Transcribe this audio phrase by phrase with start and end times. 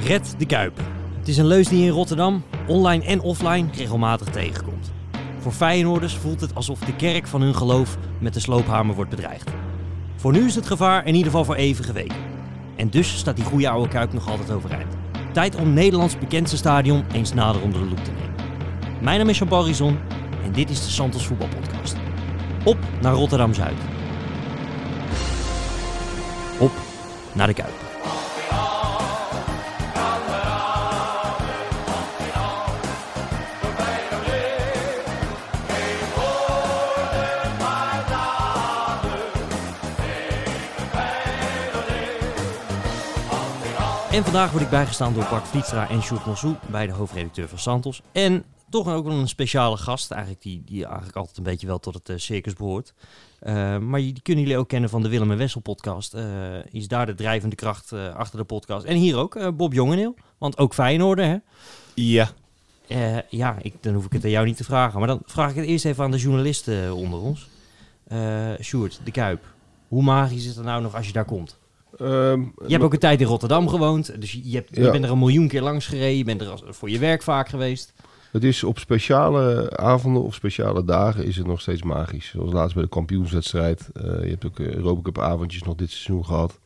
[0.00, 0.80] Red de Kuip.
[1.18, 4.92] Het is een leus die je in Rotterdam, online en offline, regelmatig tegenkomt.
[5.38, 9.50] Voor Feyenoorders voelt het alsof de kerk van hun geloof met de sloophamer wordt bedreigd.
[10.16, 12.16] Voor nu is het gevaar in ieder geval voor even geweken.
[12.76, 14.96] En dus staat die goede oude Kuip nog altijd overeind.
[15.32, 18.34] Tijd om Nederlands bekendste stadion eens nader onder de loep te nemen.
[19.00, 19.98] Mijn naam is Jean Barrizon
[20.44, 21.96] en dit is de Santos Voetbalpodcast.
[22.64, 23.78] Op naar Rotterdam-Zuid.
[26.58, 26.72] Op
[27.32, 27.87] naar de Kuip.
[44.18, 48.02] En vandaag word ik bijgestaan door Bart Vlietstra en Sjoerd Mossou, beide hoofdredacteur van Santos.
[48.12, 51.78] En toch ook wel een speciale gast, eigenlijk die, die eigenlijk altijd een beetje wel
[51.78, 52.94] tot het eh, circus behoort.
[53.42, 56.14] Uh, maar die kunnen jullie ook kennen van de Willem en Wessel podcast.
[56.14, 56.22] Uh,
[56.70, 58.84] is daar de drijvende kracht achter de podcast.
[58.84, 60.14] En hier ook, Bob Jongeneel.
[60.38, 61.36] Want ook Feyenoorder, hè?
[61.94, 62.30] Ja.
[63.28, 64.98] ja, ik, dan hoef ik het aan jou niet te vragen.
[64.98, 67.48] Maar dan vraag ik het eerst even aan de journalisten onder ons.
[68.60, 69.44] Sjoerd, de Kuip.
[69.88, 71.58] Hoe magisch is het er nou nog als je daar komt?
[72.02, 74.20] Um, je hebt ook een tijd in Rotterdam gewoond.
[74.20, 74.90] Dus je, hebt, ja.
[74.90, 76.16] bent er een miljoen keer langs gereden.
[76.16, 77.94] Je bent er als, voor je werk vaak geweest.
[78.30, 82.28] Het is op speciale avonden of speciale dagen is het nog steeds magisch.
[82.28, 83.90] Zoals laatst bij de kampioenswedstrijd.
[83.96, 86.58] Uh, je hebt ook Europa Cup avondjes nog dit seizoen gehad.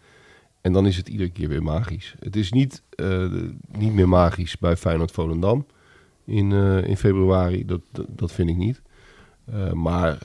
[0.61, 2.15] En dan is het iedere keer weer magisch.
[2.21, 3.33] Het is niet, uh,
[3.79, 5.67] niet meer magisch bij Feyenoord Volendam
[6.25, 7.67] in, uh, in februari.
[7.67, 8.81] Dat, dat, dat, vind ik niet.
[9.73, 10.19] maar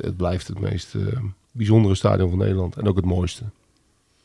[0.00, 0.96] het blijft het meest
[1.52, 2.76] bijzondere stadion van Nederland.
[2.76, 3.44] En ook het mooiste.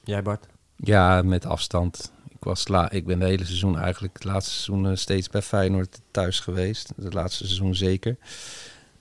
[0.08, 0.46] Jij Bart?
[0.76, 2.12] Ja, met afstand.
[2.30, 5.42] Ik, was la ik ben de hele seizoen eigenlijk, het laatste seizoen uh, steeds bij
[5.42, 6.94] Feyenoord thuis geweest.
[7.02, 8.18] Het laatste seizoen zeker.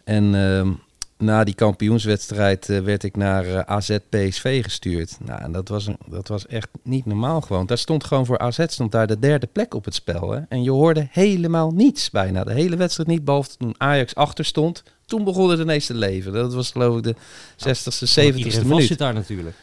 [0.04, 0.70] En uh,
[1.18, 5.16] na die kampioenswedstrijd uh, werd ik naar uh, AZ PSV gestuurd.
[5.24, 7.66] Nou, en dat was, een, dat was echt niet normaal gewoon.
[7.66, 10.30] Daar stond gewoon voor AZ stond daar de derde plek op het spel.
[10.30, 10.40] Hè?
[10.48, 12.44] En je hoorde helemaal niets bijna.
[12.44, 14.82] De hele wedstrijd niet, behalve toen Ajax achter stond.
[15.04, 16.32] Toen begon het ineens te leven.
[16.32, 17.14] Dat was geloof ik de
[17.56, 18.86] 60ste, 70ste minuut.
[18.86, 19.56] zit daar natuurlijk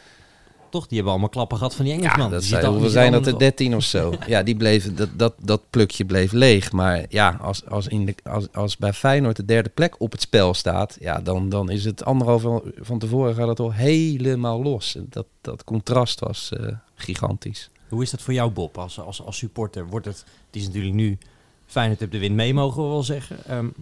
[0.74, 0.86] toch?
[0.86, 2.26] Die hebben allemaal klappen gehad van die Engelsman.
[2.26, 4.14] Ja, dat zijn, hoeveel zijn dat er 13 of zo?
[4.26, 6.72] ja, die bleven, dat, dat, dat plukje bleef leeg.
[6.72, 10.20] Maar ja, als, als, in de, als, als bij Feyenoord de derde plek op het
[10.20, 14.96] spel staat, ja, dan, dan is het anderhalf van tevoren gaat het al helemaal los.
[15.00, 17.70] Dat, dat contrast was uh, gigantisch.
[17.88, 19.86] Hoe is dat voor jou, Bob, als, als, als supporter?
[19.86, 21.18] Wordt het, het is natuurlijk nu,
[21.66, 23.56] Feyenoord hebt de win mee, mogen we wel zeggen.
[23.56, 23.74] Um,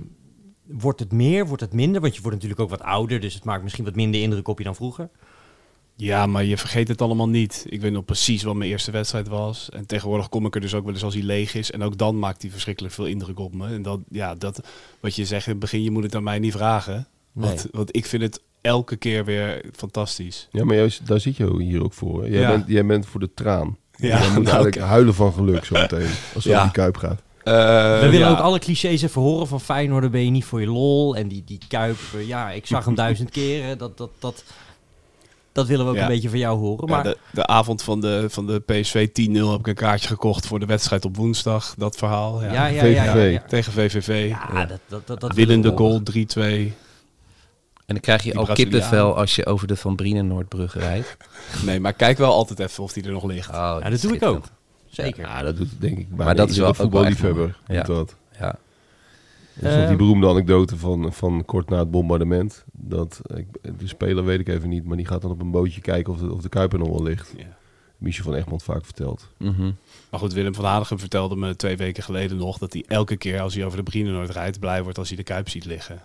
[0.65, 2.01] wordt het meer, wordt het minder?
[2.01, 4.59] Want je wordt natuurlijk ook wat ouder, dus het maakt misschien wat minder indruk op
[4.59, 5.09] je dan vroeger.
[6.03, 7.65] Ja, maar je vergeet het allemaal niet.
[7.69, 9.69] Ik weet nog precies wat mijn eerste wedstrijd was.
[9.71, 11.71] En tegenwoordig kom ik er dus ook wel eens als hij leeg is.
[11.71, 13.67] En ook dan maakt hij verschrikkelijk veel indruk op me.
[13.67, 14.61] En dat, ja, dat
[15.01, 17.07] wat je zegt in het begin, je moet het aan mij niet vragen.
[17.33, 17.47] Nee.
[17.47, 20.49] Want, want ik vind het elke keer weer fantastisch.
[20.51, 22.29] Ja, maar juist, daar zit je hier ook voor.
[22.29, 22.49] Jij, ja.
[22.49, 23.77] bent, jij bent voor de traan.
[23.97, 26.11] Ja, jij moet nou, eigenlijk huilen van geluk zo meteen.
[26.35, 26.63] Als het ja.
[26.63, 27.23] die kuip gaat.
[27.45, 27.55] Uh,
[28.01, 28.31] we willen ja.
[28.31, 30.11] ook alle clichés even horen van Feyenoord.
[30.11, 31.17] ben je niet voor je lol.
[31.17, 33.79] En die, die Kuip, ja, ik zag hem duizend keren.
[33.79, 34.45] Dat, dat, dat,
[35.53, 36.89] dat willen we ook een beetje van jou horen.
[36.89, 37.05] Maar...
[37.05, 40.47] Ja, de, de, avond van de, van de PSV 10-0 heb ik een kaartje gekocht
[40.47, 41.75] voor de wedstrijd op woensdag.
[41.79, 42.43] Dat verhaal.
[42.43, 44.29] Ja, ja, ja, ja Tegen VVV.
[44.29, 46.73] Ja, dat, dat, dat, dat Winnende goal 3-2.
[47.87, 51.17] En dan krijg je ook kippenvel als je over de Van Brienen Noordbrug rijdt.
[51.65, 53.49] nee, maar kijk wel altijd even of die er nog ligt.
[53.49, 54.45] Oh, ja, dat doe ik ook.
[54.91, 55.27] Zeker.
[55.27, 56.07] Ja, dat doet denk ik.
[56.11, 57.59] Maar dat is wel voetballiefhebber.
[57.67, 57.83] Ja.
[57.83, 58.15] Dat.
[58.39, 58.59] ja.
[59.55, 62.65] Dus uh, die beroemde anekdote van, van kort na het bombardement.
[62.73, 63.21] Dat,
[63.63, 66.19] de speler weet ik even niet, maar die gaat dan op een bootje kijken of
[66.19, 67.35] de, of de Kuiper nog wel ligt.
[67.37, 67.57] Ja.
[68.03, 69.29] Michel van Egmond vaak verteld.
[69.39, 69.77] Mm -hmm.
[70.11, 72.59] Maar goed, Willem van Hanegem vertelde me twee weken geleden nog...
[72.59, 74.61] dat hij elke keer als hij over de Brienenoord rijdt...
[74.61, 76.01] blij wordt als hij de Kuip ziet liggen.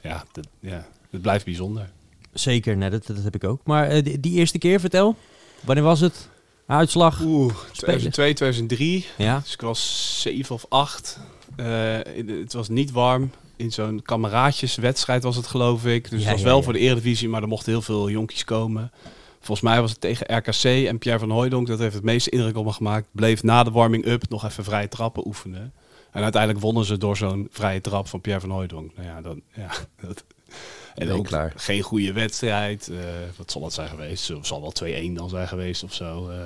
[0.00, 1.90] Ja, dat, ja, het blijft bijzonder.
[2.32, 3.60] Zeker, nee, dat, dat heb ik ook.
[3.64, 5.16] Maar uh, die, die, eerste keer, vertel.
[5.60, 6.28] Wanneer was het?
[6.66, 7.20] Uitslag?
[7.20, 9.06] Oeh, 2002, 2003.
[9.18, 9.38] Ja.
[9.38, 11.20] Dus ik was 7 of 8.
[11.56, 11.98] Uh,
[12.40, 13.30] het was niet warm.
[13.56, 16.10] In zo'n kameraadjeswedstrijd was het, geloof ik.
[16.10, 18.92] Dus ja, het was wel voor de Eredivisie, maar er mochten heel veel jonkies komen.
[19.40, 21.66] Volgens mij was het tegen RKC en Pierre van Hooijdonk.
[21.66, 23.06] Dat heeft het meeste indruk op me gemaakt.
[23.10, 25.72] Bleef na de warming-up nog even vrije trappen oefenen.
[26.10, 28.96] En uiteindelijk wonnen ze door zo'n vrije trap van Pierre van Hooijdonk.
[28.96, 29.70] Nou ja, dan, ja,
[30.06, 30.24] dat,
[30.94, 31.52] en ook klaar.
[31.56, 32.88] geen goede wedstrijd.
[32.90, 32.98] Uh,
[33.36, 34.30] wat zal het zijn geweest?
[34.34, 34.74] Of zal wel
[35.10, 36.30] 2-1 dan zijn geweest of zo.
[36.30, 36.36] Uh,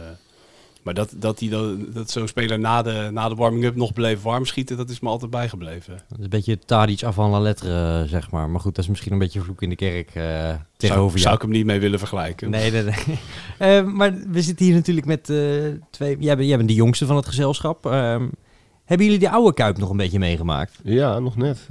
[0.87, 4.23] maar dat, dat, die, dat, dat zo'n speler na de, na de warming-up nog bleef
[4.23, 5.93] warm schieten, dat is me altijd bijgebleven.
[6.09, 8.51] Dat is een beetje Tadic af van la lettre, zeg maar.
[8.51, 11.35] Maar goed, dat is misschien een beetje vloek in de kerk uh, tegenover zou, zou
[11.35, 12.51] ik hem niet mee willen vergelijken.
[12.51, 13.83] Nee, nee, nee.
[13.83, 16.17] uh, maar we zitten hier natuurlijk met uh, twee...
[16.19, 17.87] Jij bent, jij bent de jongste van het gezelschap.
[17.87, 18.29] Ehm,
[18.85, 20.81] hebben jullie die oude Kuip nog een beetje meegemaakt?
[20.83, 21.69] Ja, nog net.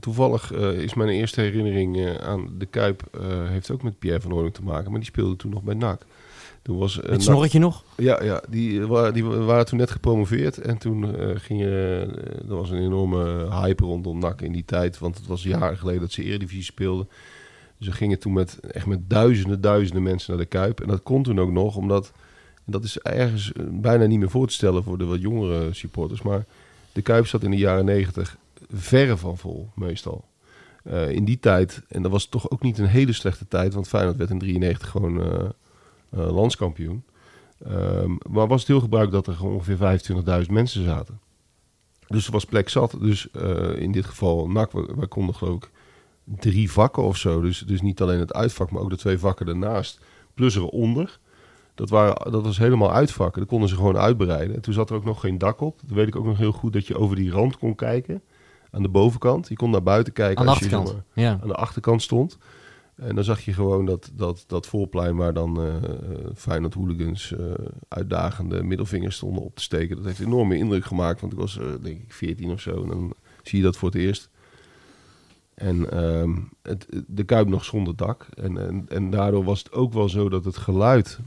[0.00, 3.02] Toevallig is mijn eerste herinnering aan de Kuip...
[3.48, 4.90] heeft ook met Pierre van Hooydonk te maken.
[4.90, 6.06] Maar die speelde toen nog bij NAC.
[6.66, 7.84] Toen was, Het snorretje nog?
[7.96, 10.58] Ja, ja die, waren, die waren toen net gepromoveerd.
[10.58, 11.68] En toen uh, gingen,
[12.48, 14.98] er was een enorme hype rondom NAC in die tijd.
[14.98, 17.08] Want het was jaren geleden dat ze Eredivisie speelden.
[17.80, 20.80] Ze gingen toen met, echt met duizenden, duizenden mensen naar de Kuip.
[20.80, 22.12] En dat kon toen ook nog, omdat...
[22.54, 26.22] En dat is ergens bijna niet meer voor te stellen voor de wat jongere supporters.
[26.22, 26.44] Maar
[26.92, 28.36] de Kuip zat in de jaren negentig
[28.72, 30.24] verre van vol, meestal.
[30.82, 33.88] Uh, in die tijd, en dat was toch ook niet een hele slechte tijd, want
[33.88, 35.48] Feyenoord werd in 93 gewoon uh,
[36.10, 37.04] landskampioen.
[37.68, 40.00] Um, maar was het heel gebruikelijk dat er ongeveer
[40.44, 41.20] 25.000 mensen zaten.
[42.06, 42.96] Dus er was plek zat.
[43.00, 43.28] Dus
[43.76, 45.70] in dit geval NAC, wij konden geloof ik
[46.24, 47.40] drie vakken of zo.
[47.40, 50.00] Dus, dus niet alleen het uitvak, maar ook de twee vakken ernaast.
[50.34, 51.18] Plus eronder.
[51.74, 53.40] Dat, waren, dat was helemaal uitvakken.
[53.40, 54.56] Dat konden ze gewoon uitbreiden.
[54.56, 55.80] En toen zat er ook nog geen dak op.
[55.86, 58.22] Dat weet ik ook nog heel goed dat je over die rand kon kijken.
[58.70, 59.48] Aan de bovenkant.
[59.48, 60.96] Je kon naar buiten kijken aan de als achterkant.
[61.12, 61.38] je ja.
[61.42, 62.38] aan de achterkant stond.
[62.96, 65.74] En dan zag je gewoon dat, dat, dat voorplein waar dan uh,
[66.34, 67.52] Feyenoord hooligans uh,
[67.88, 69.96] uitdagende middelvingers stonden op te steken.
[69.96, 72.82] Dat heeft enorme indruk gemaakt, want ik was uh, denk ik 14 of zo.
[72.82, 73.12] En dan
[73.42, 74.28] zie je dat voor het eerst.
[75.54, 78.26] En um, het, de Kuip nog zonder dak.
[78.34, 81.18] En, en, en daardoor was het ook wel zo dat het geluid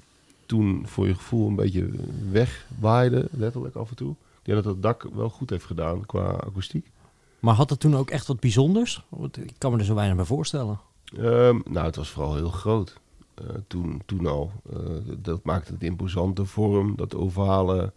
[0.45, 1.89] toen voor je gevoel een beetje
[2.31, 4.11] wegwaaide, letterlijk af en toe.
[4.11, 6.91] Ik denk dat het dak wel goed heeft gedaan qua akoestiek.
[7.39, 9.03] Maar had het toen ook echt wat bijzonders?
[9.31, 10.79] Ik kan me er zo weinig bij voorstellen.
[11.17, 12.99] Um, nou, het was vooral heel groot.
[13.41, 14.51] Uh, toen, toen al.
[14.73, 14.79] Uh,
[15.17, 17.93] dat maakte het imposante vorm, dat ovale,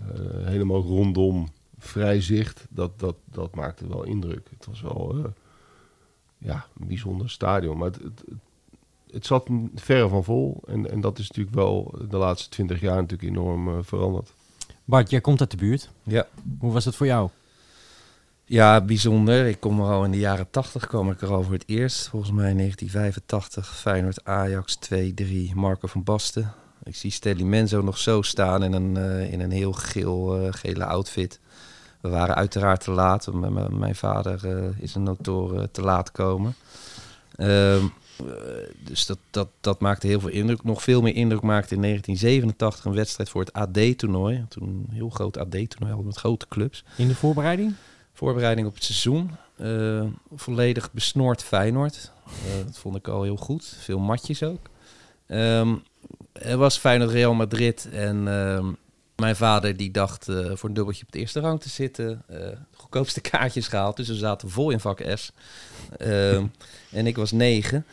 [0.00, 1.48] uh, helemaal rondom
[1.78, 2.66] vrij zicht.
[2.70, 4.48] Dat, dat, dat maakte wel indruk.
[4.50, 5.32] Het was wel
[6.38, 7.78] ja, een bijzonder stadion.
[7.78, 8.24] Maar het, het,
[9.10, 10.62] het zat verre van vol.
[10.66, 14.32] En, en dat is natuurlijk wel de laatste twintig jaar natuurlijk enorm veranderd.
[14.84, 15.90] Bart, jij komt uit de buurt.
[16.02, 16.26] Ja.
[16.58, 17.30] Hoe was het voor jou?
[18.44, 19.46] Ja, bijzonder.
[19.46, 22.08] Ik kom er al in de jaren 80 kwam ik er al voor het eerst.
[22.08, 26.52] Volgens mij in 1985, Feyenoord Ajax 2-3, Marco van Basten.
[26.82, 30.48] Ik zie Stelly Menzo nog zo staan in een, uh, in een heel geel, uh,
[30.50, 31.40] gele outfit.
[32.00, 33.32] We waren uiteraard te laat.
[33.70, 36.54] Mijn vader uh, is een notor te laat komen.
[37.36, 37.84] Ehm,
[38.84, 40.64] dus dat, dat, dat maakte heel veel indruk.
[40.64, 44.44] Nog veel meer indruk maakte in 1987 een wedstrijd voor het AD-toernooi.
[44.48, 46.84] Toen een heel groot AD-toernooi met grote clubs.
[46.96, 47.74] In de voorbereiding?
[48.22, 49.30] Voorbereiding op het seizoen.
[49.60, 50.04] Uh,
[50.34, 52.10] volledig besnoord Feyenoord.
[52.26, 53.76] Uh, dat vond ik al heel goed.
[53.78, 54.68] Veel matjes ook.
[55.28, 55.82] Um,
[56.32, 57.88] er was Feyenoord Real Madrid.
[57.92, 58.76] En um,
[59.16, 62.24] mijn vader die dacht uh, voor een dubbeltje op de eerste rang te zitten.
[62.74, 63.96] goedkoopste kaartjes gehaald.
[63.96, 65.32] Dus we zaten vol in vak S.
[66.00, 66.52] Um,
[66.90, 67.86] en ik was negen.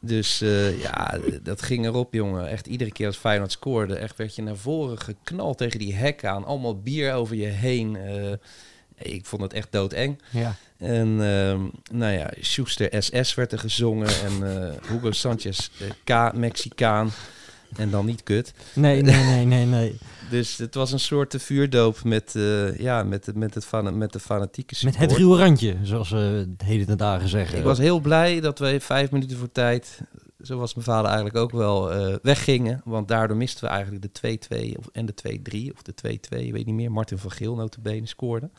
[0.00, 0.38] Dus
[0.78, 2.48] ja, dat ging erop, jongen.
[2.48, 6.24] Echt iedere keer als Feyenoord scoorde, echt werd je naar voren geknald tegen die hek
[6.24, 6.44] aan.
[6.44, 7.96] Allemaal bier over je heen.
[9.04, 10.22] Ik vond het echt doodeng.
[10.30, 10.54] Ja.
[10.76, 11.60] En uh,
[11.92, 15.68] nou ja, Schuster SS werd er gezongen en uh, Hugo Sanchez
[16.04, 17.10] K, Mexicaan.
[17.76, 18.52] En dan niet kut.
[18.72, 19.98] Nee, nee, nee, nee, nee.
[20.30, 24.20] dus het was een soort vuurdoop met, uh, ja, met, met, het fan, met de
[24.20, 24.98] fanatieke support.
[24.98, 27.58] Met het ruwe randje, zoals we de hele dagen zeggen.
[27.58, 30.00] Ik was heel blij dat wij vijf minuten voor tijd,
[30.46, 32.80] zoals mijn vader eigenlijk ook wel, uh, weggingen.
[32.84, 35.14] Want daardoor misten we eigenlijk de 2-2 en de
[35.68, 36.92] 2-3 of de 2-2, ik weet niet meer.
[36.92, 38.50] Martin van Geel notabene scoorde.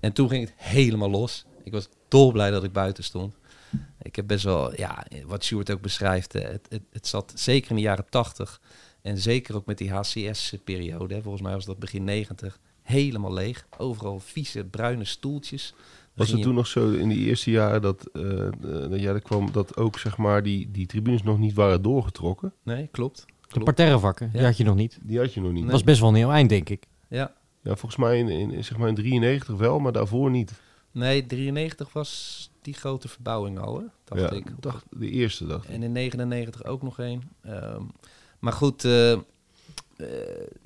[0.00, 1.44] En toen ging het helemaal los.
[1.62, 3.34] Ik was dolblij dat ik buiten stond.
[4.02, 7.76] Ik heb best wel, ja, wat Sjoerd ook beschrijft, het, het, het zat zeker in
[7.76, 8.60] de jaren 80
[9.02, 13.66] en zeker ook met die HCS-periode, volgens mij was dat begin 90, helemaal leeg.
[13.78, 15.74] Overal vieze bruine stoeltjes.
[16.14, 18.48] Was het toen nog zo in die eerste jaren dat, uh,
[18.90, 22.52] ja, er kwam dat ook zeg maar die, die tribunes nog niet waren doorgetrokken?
[22.62, 23.24] Nee, klopt.
[23.48, 24.32] De parterrevakken, ja.
[24.32, 24.98] die had je nog niet.
[25.02, 25.62] Die had je nog niet.
[25.62, 26.86] Dat was best wel een heel eind, denk ik.
[27.08, 27.32] Ja.
[27.62, 30.52] Ja, volgens mij in, in, zeg maar in 93 wel, maar daarvoor niet.
[30.90, 33.84] Nee, 93 was die grote verbouwing al, hè?
[34.04, 34.46] dacht ja, ik.
[34.60, 35.66] Dacht, de eerste dag.
[35.66, 37.22] En in 99 ook nog één.
[37.46, 37.90] Um,
[38.38, 39.18] maar goed, uh,
[39.96, 40.08] uh,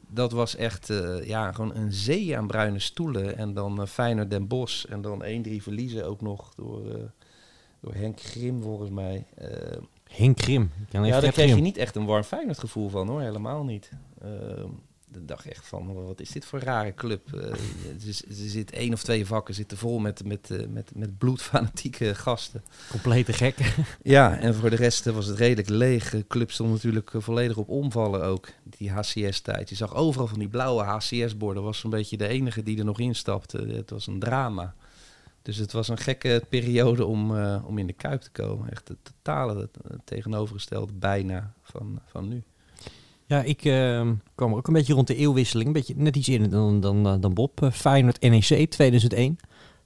[0.09, 3.37] dat was echt uh, ja, gewoon een zee aan bruine stoelen.
[3.37, 4.85] En dan Feyenoord Den Bosch.
[4.85, 6.83] En dan 1-3 verliezen ook nog door,
[7.81, 9.27] door Henk Grim, volgens mij.
[10.11, 10.71] Henk Grim?
[10.91, 13.21] Ja, daar kreeg je niet echt een warm Feyenoord gevoel van, hoor.
[13.21, 13.91] Helemaal niet.
[15.13, 17.35] De dag echt van, wat is dit voor een rare club?
[17.35, 17.55] Uh, er,
[18.29, 22.63] er zit één of twee vakken zitten vol met, met, uh, met, met bloedfanatieke gasten.
[22.91, 23.75] Complete gek.
[24.03, 26.11] ja, en voor de rest was het redelijk leeg.
[26.11, 29.69] De club stond natuurlijk volledig op omvallen ook, die HCS-tijd.
[29.69, 31.63] Je zag overal van die blauwe HCS-borden.
[31.63, 33.59] was zo'n beetje de enige die er nog instapte.
[33.59, 34.75] Het was een drama.
[35.43, 38.71] Dus het was een gekke periode om, uh, om in de Kuip te komen.
[38.71, 42.43] Echt het totale het tegenovergestelde bijna van, van nu.
[43.29, 45.67] Ja, ik uh, kwam ook een beetje rond de eeuwwisseling.
[45.67, 47.63] Een beetje net iets eerder dan, dan, dan Bob.
[47.63, 49.39] Uh, Feyenoord NEC 2001.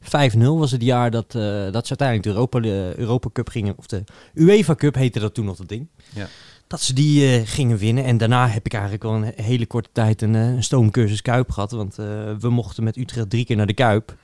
[0.03, 3.75] 5-0 was het jaar dat, uh, dat ze uiteindelijk de Europa, de Europa Cup gingen.
[3.77, 5.89] Of de UEFA Cup heette dat toen nog dat ding.
[6.15, 6.29] Ja.
[6.67, 8.05] dat ze die gingen winnen.
[8.05, 11.71] En daarna heb ik eigenlijk al een hele korte tijd een, een stoomcursus Kuip gehad.
[11.71, 11.95] Want
[12.41, 14.17] we mochten met Utrecht drie keer naar de Kuip.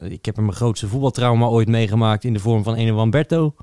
[0.00, 3.54] ik heb er mijn grootste voetbaltrauma ooit meegemaakt in de vorm van Ene Wamberto.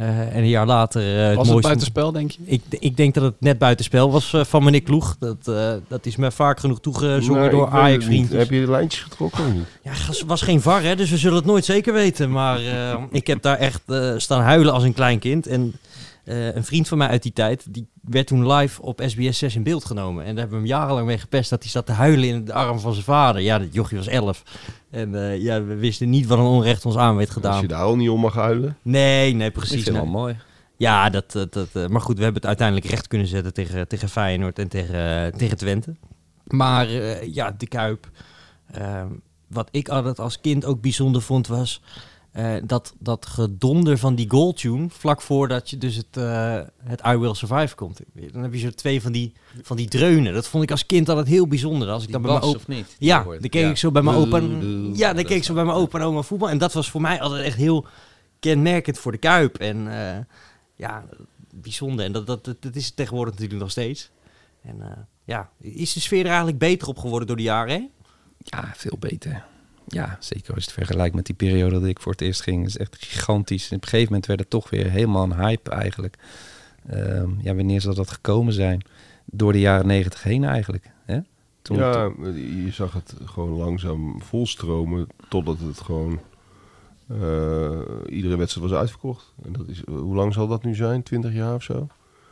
[0.00, 1.02] Uh, en een jaar later...
[1.02, 1.60] Uh, was het, mooiste...
[1.60, 2.38] buitenspel, denk je?
[2.44, 5.16] Ik, ik denk dat het net buitenspel was uh, van meneer Kloeg.
[5.18, 5.44] Dat,
[5.88, 8.38] dat is me vaak genoeg toegezongen door Ajax-vriendjes.
[8.38, 9.66] Heb je de lijntjes getrokken of niet?
[9.82, 12.30] Ja, het was geen VAR, hè, dus we zullen het nooit zeker weten.
[12.30, 12.60] Maar
[13.10, 13.82] ik heb daar echt
[14.16, 15.46] staan huilen als een klein kind.
[15.46, 15.74] En
[16.24, 19.54] uh, een vriend van mij uit die tijd, die werd toen live op SBS 6
[19.54, 20.24] in beeld genomen.
[20.24, 22.52] En daar hebben we hem jarenlang mee gepest dat hij zat te huilen in de
[22.52, 23.42] arm van zijn vader.
[23.42, 24.42] Ja, dat jochie was 11.
[24.90, 27.52] En uh, ja, we wisten niet wat een onrecht ons aan werd gedaan.
[27.52, 28.76] Als je daar al niet om mag huilen?
[28.82, 29.76] Nee, nee, precies.
[29.76, 30.36] Ik vind wel mooi.
[30.76, 33.88] Ja, dat, dat, dat uh, maar goed, we hebben het uiteindelijk recht kunnen zetten tegen,
[33.88, 35.94] tegen Feyenoord en tegen, tegen Twente.
[36.46, 36.88] Maar
[37.26, 38.08] ja, de Kuip.
[39.46, 41.82] wat ik altijd als kind ook bijzonder vond was
[42.36, 47.16] uh, dat, dat gedonder van die goaltune, vlak voordat je dus het, uh, het I
[47.16, 48.00] Will Survive komt.
[48.32, 49.32] Dan heb je zo twee van die,
[49.62, 50.34] van die dreunen.
[50.34, 51.88] Dat vond ik als kind altijd heel bijzonder.
[51.88, 52.60] Als ik dan bij mijn opa...
[52.66, 52.96] niet?
[52.98, 54.40] Ja, dan keek ik zo bij mijn opa...
[54.92, 56.50] Ja, dan keek ik zo bij mijn opa en oma voetbal.
[56.50, 57.86] En dat was voor mij altijd echt heel
[58.38, 59.58] kenmerkend voor de Kuip.
[59.58, 60.18] En uh,
[60.74, 61.04] ja,
[61.54, 62.04] bijzonder.
[62.04, 64.10] En dat, dat, dat, is tegenwoordig natuurlijk nog steeds.
[64.62, 67.90] En ja, is de sfeer er eigenlijk beter op geworden door de jaren heen?
[68.38, 69.44] Ja, veel beter.
[69.92, 72.66] Ja, zeker als je het vergelijkt met die periode dat ik voor het eerst ging.
[72.66, 73.70] is echt gigantisch.
[73.70, 76.16] En op een gegeven moment werd het toch weer helemaal een hype eigenlijk.
[76.88, 78.82] Ehm, ja, wanneer zal dat gekomen zijn?
[79.24, 80.90] Door de jaren negentig heen eigenlijk.
[81.04, 81.18] Hè?
[81.62, 82.12] Toen ja,
[82.64, 86.20] je zag het gewoon langzaam volstromen totdat het gewoon...
[87.12, 87.78] Uh,
[88.08, 89.32] iedere wedstrijd was uitverkocht.
[89.44, 91.02] En dat is, hoe lang zal dat nu zijn?
[91.02, 91.88] 20 jaar of zo?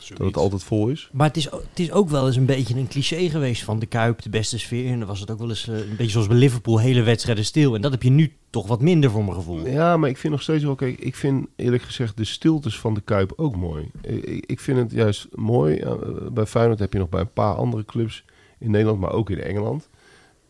[0.07, 1.09] Dat het altijd vol is.
[1.13, 3.87] Maar het is, het is ook wel eens een beetje een cliché geweest van de
[3.87, 4.93] Kuip, de beste sfeer.
[4.93, 7.45] En dan was het ook wel eens eh, een beetje zoals bij Liverpool, hele wedstrijden
[7.45, 7.75] stil.
[7.75, 9.67] En dat heb je nu toch wat minder voor mijn gevoel.
[9.67, 12.95] Ja, maar ik vind nog steeds wel, kijk, ik vind eerlijk gezegd de stiltes van
[12.95, 13.91] de Kuip ook mooi.
[14.03, 15.85] Ik, ik vind het juist mooi.
[16.33, 18.25] bij Feyenoord heb je nog bij een paar andere clubs
[18.59, 19.89] in Nederland, maar ook in Engeland.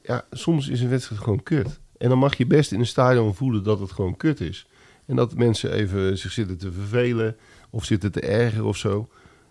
[0.03, 1.81] Ja, soms is een wedstrijd gewoon kut.
[1.99, 4.67] En dan mag je best in een stadion voelen dat het gewoon kut is.
[5.07, 7.37] En dat mensen even zich zitten te vervelen
[7.71, 9.09] of zitten te erger of zo.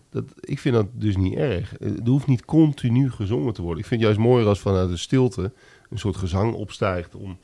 [0.09, 1.79] Dat, ik vind dat dus niet erg.
[1.79, 3.79] Er hoeft niet continu gezongen te worden.
[3.79, 5.51] Ik vind het juist mooier als vanuit de stilte
[5.89, 7.37] een soort gezang opstijgt om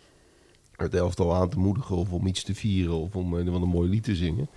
[0.76, 3.90] het elftal aan te moedigen of om iets te vieren of om een, een mooi
[3.90, 4.50] lied te zingen.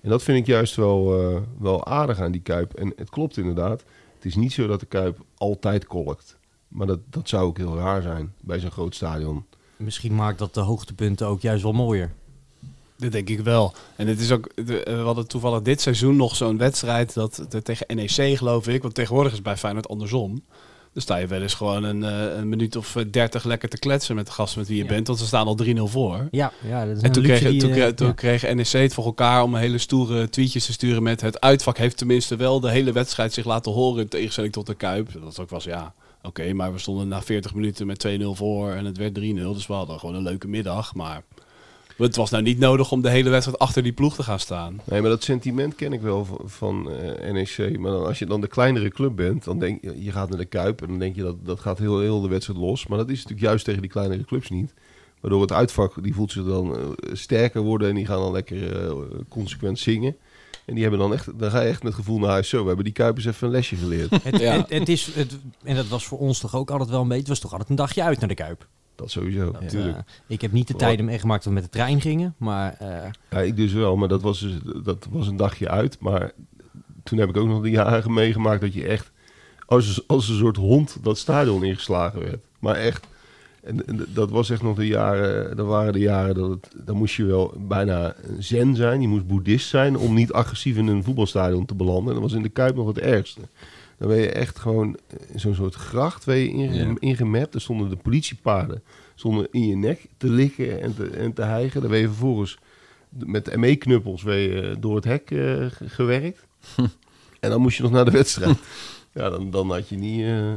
[0.00, 2.72] En dat vind ik juist wel, uh, wel aardig aan die Kuip.
[2.74, 3.84] En het klopt inderdaad.
[4.14, 6.38] Het is niet zo dat de Kuip altijd kolkt.
[6.68, 9.44] Maar dat, dat zou ook heel raar zijn bij zo'n groot stadion.
[9.76, 12.12] Misschien maakt dat de hoogtepunten ook juist wel mooier.
[13.02, 13.74] Dat denk ik wel.
[13.96, 18.36] En het is ook, we hadden toevallig dit seizoen nog zo'n wedstrijd dat tegen NEC
[18.38, 20.42] geloof ik, want tegenwoordig is bij Feyenoord andersom.
[20.92, 23.78] Dan sta je wel eens gewoon een, eh, een minuut of eh, dertig lekker te
[23.78, 25.06] kletsen met de gasten met wie je bent.
[25.06, 26.28] Want ze staan al 3-0 voor.
[26.30, 28.12] Ja, ja dat is en toen, kreeg, die, toen, uh, toen ja.
[28.12, 31.20] kreeg NEC het voor elkaar om een hele stoere tweetjes te sturen met...
[31.20, 34.74] Het uitvak heeft tenminste wel de hele wedstrijd zich laten horen in tegenstelling tot de
[34.74, 35.08] Kuip.
[35.24, 38.84] Dat ook was, ja, oké, maar we stonden na 40 minuten met 2-0 voor en
[38.84, 39.20] het werd 3-0.
[39.22, 41.22] Dus we hadden gewoon een leuke middag, maar...
[42.02, 44.80] Het was nou niet nodig om de hele wedstrijd achter die ploeg te gaan staan.
[44.84, 47.78] Nee, maar dat sentiment ken ik wel van, van uh, eh, NEC.
[47.78, 50.38] Maar dan, als je dan de kleinere club bent, dan denk je, je gaat naar
[50.38, 52.86] de Kuip en dan denk je dat dat gaat heel, heel de wedstrijd los.
[52.86, 54.74] Maar dat is natuurlijk juist tegen die kleinere clubs niet.
[55.20, 58.86] Waardoor het uitvak, die voelt zich dan uh, sterker worden en die gaan dan lekker
[58.86, 58.92] uh,
[59.28, 60.16] consequent zingen.
[60.64, 62.48] En die hebben dan echt, dan ga je echt met gevoel naar huis.
[62.48, 64.22] Zo, we hebben die Kuipers even een lesje geleerd.
[64.22, 64.52] het, ja.
[64.52, 67.20] het, het, is, het, en dat was voor ons toch ook altijd wel een beetje,
[67.20, 68.66] het was toch altijd een dagje uit naar de Kuip.
[69.02, 69.98] Dat sowieso, natuurlijk.
[70.26, 72.76] ik heb niet de tijden meegemaakt dat we met de trein gingen, maar...
[72.82, 72.88] Uh...
[73.30, 74.52] Ja, ik dus wel, maar dat was, dus,
[74.84, 75.96] dat was een dagje uit.
[76.00, 76.32] Maar
[77.02, 79.10] toen heb ik ook nog de jaren meegemaakt dat je echt
[79.66, 82.44] als, als een soort hond dat stadion ingeslagen werd.
[82.58, 83.06] Maar echt,
[83.62, 87.14] en, dat was echt nog de jaren, dat waren de jaren dat het, dan moest
[87.14, 89.00] je wel bijna zen zijn.
[89.00, 92.14] Je moest boeddhist zijn om niet agressief in een voetbalstadion te belanden.
[92.14, 93.40] En dat was in de Kuip nog het ergste.
[94.02, 94.98] Dan ben je echt gewoon
[95.32, 97.54] in zo'n soort gracht ben je inge ingemapt.
[97.54, 98.82] Er stonden de politiepaarden
[99.14, 101.80] stonden in je nek te likken en te, en te hijgen.
[101.80, 102.58] Dan ben je vervolgens
[103.08, 104.24] met ME-knuppels
[104.78, 106.46] door het hek uh, gewerkt.
[107.40, 108.58] en dan moest je nog naar de wedstrijd.
[109.14, 110.20] ja, dan, dan had je niet...
[110.20, 110.52] Uh,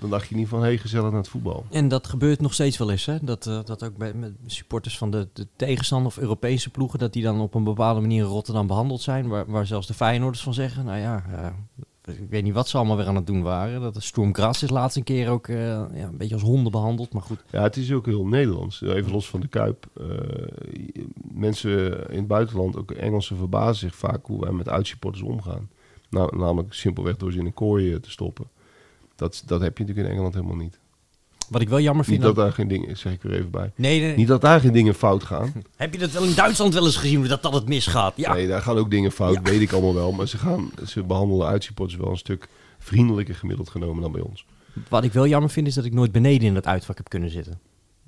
[0.00, 1.66] dan dacht je niet van, hé, hey, gezellig naar het voetbal.
[1.70, 3.16] En dat gebeurt nog steeds wel eens, hè?
[3.22, 6.98] Dat, uh, dat ook bij met supporters van de, de tegenstander of Europese ploegen...
[6.98, 9.28] dat die dan op een bepaalde manier in Rotterdam behandeld zijn...
[9.28, 10.84] waar, waar zelfs de Feyenoorders van zeggen...
[10.84, 11.24] nou ja,
[12.06, 13.80] ik weet niet wat ze allemaal weer aan het doen waren.
[13.80, 17.22] Dat Gras is laatst een keer ook uh, ja, een beetje als honden behandeld, maar
[17.22, 17.42] goed.
[17.50, 18.82] Ja, het is ook heel Nederlands.
[18.82, 19.86] Even los van de Kuip.
[20.00, 20.06] Uh,
[21.32, 25.68] mensen in het buitenland, ook Engelsen, verbazen zich vaak hoe wij met uitsupporters omgaan.
[26.10, 28.46] Nou, namelijk simpelweg door ze in een kooi eh, te stoppen.
[29.14, 30.78] Dat, dat heb je natuurlijk in Engeland helemaal niet.
[31.48, 32.16] Wat ik wel jammer vind...
[32.16, 33.72] Niet dat daar geen dingen, zeg ik er even bij.
[33.74, 35.52] Nee, nee, Niet dat daar geen dingen fout gaan.
[35.76, 38.12] Heb je dat wel in Duitsland wel eens gezien, dat dat het misgaat?
[38.16, 38.32] Ja.
[38.32, 40.12] Nee, daar gaan ook dingen fout, weet ik allemaal wel.
[40.12, 42.48] Maar ze, gaan, ze behandelen uitsupporters wel een stuk
[42.78, 44.46] vriendelijker gemiddeld genomen dan bij ons.
[44.88, 47.30] Wat ik wel jammer vind, is dat ik nooit beneden in dat uitvak heb kunnen
[47.30, 47.60] zitten.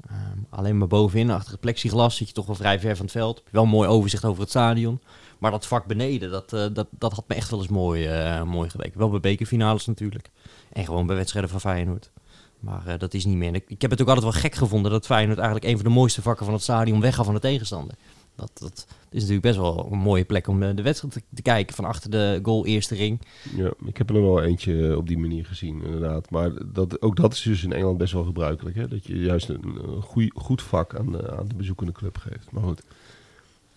[0.08, 3.14] Ehm, alleen maar bovenin, achter het plexiglas, zit je toch wel vrij ver van het
[3.14, 3.42] veld.
[3.50, 5.00] Wel een mooi overzicht over het stadion.
[5.38, 8.42] Maar dat vak beneden, dat, eh, dat, dat had me echt wel eens mooi, uh,
[8.42, 8.98] mooi geleken.
[8.98, 10.30] Wel bij bekerfinales natuurlijk.
[10.72, 12.10] En gewoon bij wedstrijden van Feyenoord.
[12.60, 13.54] Maar uh, dat is niet meer.
[13.54, 16.22] Ik, heb het ook altijd wel gek gevonden dat Feyenoord eigenlijk een van de mooiste
[16.22, 17.94] vakken van het stadion weggaf van de tegenstander.
[18.34, 21.74] Dat, dat is natuurlijk best wel een mooie plek om de wedstrijd te, te, kijken
[21.74, 23.20] van achter de goal eerste ring.
[23.56, 26.30] Ja, ik heb er nog wel eentje op die manier gezien inderdaad.
[26.30, 28.76] Maar dat, ook dat is dus in Engeland best wel gebruikelijk.
[28.76, 28.88] Hè?
[28.88, 32.50] Dat je juist een, een goeie, goed vak aan de, aan de bezoekende club geeft.
[32.50, 32.82] Maar goed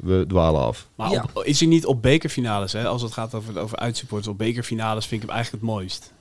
[0.01, 0.87] we dwalen af.
[0.95, 1.25] Maar ja.
[1.33, 2.87] op, is hij niet op bekerfinales, hè?
[2.87, 6.13] als het gaat over, over uitsupporters, op bekerfinales vind ik hem eigenlijk het mooist.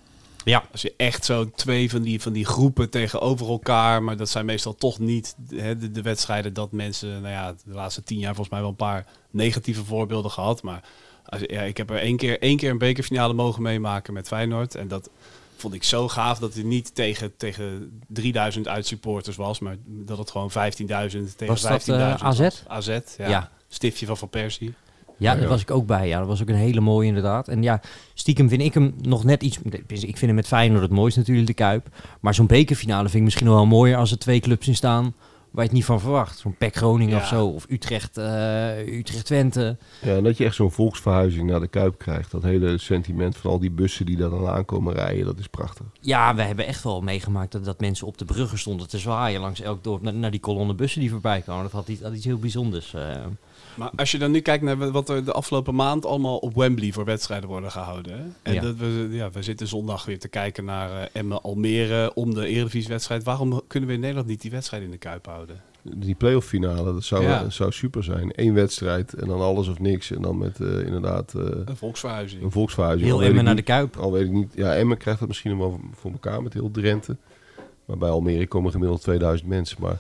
[0.45, 0.65] Ja.
[0.73, 4.47] Als je echt zo twee van die, van die groepen tegenover elkaar, maar dat zijn
[4.47, 8.35] meestal toch niet hè, de, de, wedstrijden dat mensen, nou ja, de laatste tien jaar
[8.35, 10.63] volgens mij wel een paar negatieve voorbeelden gehad.
[10.63, 10.85] Maar
[11.25, 14.75] als, ja, ik heb er één keer, één keer een bekerfinale mogen meemaken met Feyenoord.
[14.75, 15.11] En dat
[15.57, 20.31] vond ik zo gaaf dat het niet tegen, tegen 3000 uitsupporters was, maar dat het
[20.31, 20.57] gewoon 15.000
[21.37, 22.49] tegen 15.000 uh, AZ?
[22.67, 23.29] AZ, ja.
[23.29, 24.75] ja stiftje van Van Persie.
[25.21, 26.09] Ja, daar was ik ook bij.
[26.09, 27.49] Ja, dat was ook een hele mooie inderdaad.
[27.49, 27.81] En ja,
[28.15, 29.59] stiekem vind ik hem nog net iets...
[29.87, 31.89] Ik vind hem met Feyenoord het mooiste natuurlijk, de Kuip.
[32.21, 35.15] Maar zo'n bekerfinale vind ik misschien nog wel mooier als er twee clubs in staan
[35.51, 36.39] waar je het niet van verwacht.
[36.39, 39.77] Zo'n Pek Groningen of zo, of Utrecht, uh, Utrecht Twente.
[40.03, 42.31] Ja, dat je echt zo'n volksverhuizing naar de Kuip krijgt.
[42.31, 45.87] Dat hele sentiment van al die bussen die daar dan aankomen rijden, dat is prachtig.
[46.01, 49.41] Ja, we hebben echt wel meegemaakt dat, dat mensen op de bruggen stonden te zwaaien
[49.41, 51.63] langs elk dorp naar, naar die kolonne bussen die voorbij kwamen.
[51.63, 52.95] Dat had iets, had iets heel bijzonders.
[52.95, 53.03] Uh.
[53.75, 56.93] Maar als je dan nu kijkt naar wat er de afgelopen maand allemaal op Wembley
[56.93, 58.13] voor wedstrijden worden gehouden.
[58.13, 58.25] Hè?
[58.43, 58.61] En ja.
[58.61, 62.47] Dat we, ja, we zitten zondag weer te kijken naar uh, Emmen Almere om de
[62.47, 63.25] Eredivisie-wedstrijd.
[63.25, 65.61] Waarom kunnen we in Nederland niet die wedstrijd in de Kuip houden?
[65.83, 67.51] Die playoff finale, dat zou, ja.
[67.51, 68.33] zou super zijn.
[68.35, 70.11] Eén wedstrijd en dan alles of niks.
[70.11, 71.35] En dan met uh, inderdaad...
[71.37, 72.43] Uh, een volksverhuizing.
[72.43, 73.11] Een volksverhuizing.
[73.11, 73.97] Heel Emmen naar de Kuip.
[73.97, 74.53] Al weet ik niet.
[74.55, 77.17] Ja, Emmen krijgt dat misschien wel voor elkaar met heel Drenthe.
[77.85, 79.77] Maar bij Almere komen gemiddeld 2000 mensen.
[79.81, 79.99] Maar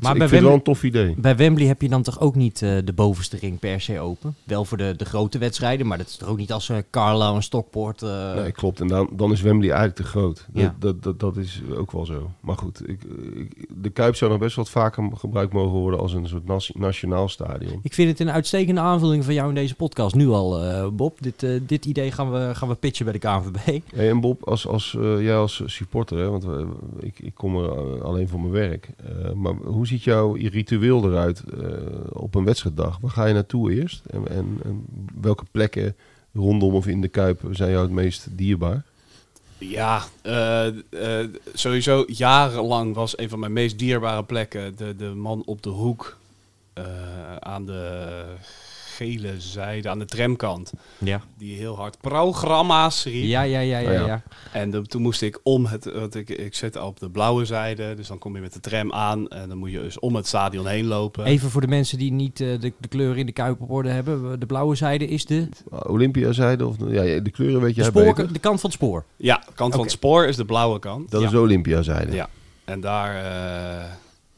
[0.00, 1.14] maar ik bij vind Wembley, wel een tof idee.
[1.18, 4.34] Bij Wembley heb je dan toch ook niet uh, de bovenste ring per se open?
[4.44, 7.34] Wel voor de, de grote wedstrijden, maar dat is toch ook niet als uh, Carlo
[7.34, 8.02] en Stockport...
[8.02, 8.34] Uh...
[8.34, 8.80] Nee, klopt.
[8.80, 10.46] En dan, dan is Wembley eigenlijk te groot.
[10.52, 10.74] Dat, ja.
[10.78, 12.30] dat, dat, dat, is ook wel zo.
[12.40, 13.00] Maar goed, ik,
[13.34, 17.28] ik, de Kuip zou nog best wat vaker gebruikt mogen worden als een soort nationaal
[17.28, 17.80] stadion.
[17.82, 20.14] Ik vind het een uitstekende aanvulling van jou in deze podcast.
[20.14, 20.60] Nu al,
[20.92, 21.18] Bob.
[21.20, 23.80] Dit, dit idee gaan we, gaan we pitchen bij de KNVB.
[23.94, 26.46] Hey, en Bob, als, als, jij als supporter, hè, want
[27.00, 28.88] ik, ik kom er alleen voor mijn werk.
[29.34, 31.68] maar hoe ziet jouw ritueel eruit uh,
[32.12, 32.98] op een wedstrijddag?
[33.00, 34.02] Waar ga je naartoe eerst?
[34.06, 34.60] En, en,
[35.20, 35.96] welke plekken
[36.34, 38.84] rondom of in de Kuip zijn jou het meest dierbaar?
[39.58, 45.42] Ja, uh, uh, sowieso jarenlang was een van mijn meest dierbare plekken de, de man
[45.44, 46.16] op de hoek
[47.40, 48.24] aan de
[48.96, 50.72] gele zijde aan de tramkant.
[50.98, 51.20] Ja.
[51.38, 53.24] Die heel hard programma's riep.
[53.24, 54.06] Ja, ja, ja, ja.
[54.06, 54.22] ja.
[54.52, 57.94] En de, toen moest ik om het, want ik, ik zit op de blauwe zijde,
[57.94, 60.26] dus dan kom je met de tram aan en dan moet je dus om het
[60.26, 61.24] stadion heen lopen.
[61.24, 63.88] Even voor de mensen die niet uh, de, de kleuren in de kuip op orde
[63.88, 64.40] hebben.
[64.40, 65.48] De blauwe zijde is de...
[65.70, 69.04] Olympiazijde of ja, de kleuren weet je de, spoor, de kant van het spoor.
[69.16, 69.70] Ja, de kant okay.
[69.70, 71.10] van het spoor is de blauwe kant.
[71.10, 71.26] Dat ja.
[71.26, 72.12] is de Olympiazijde.
[72.12, 72.28] Ja,
[72.64, 73.14] en daar...
[73.14, 73.84] Uh,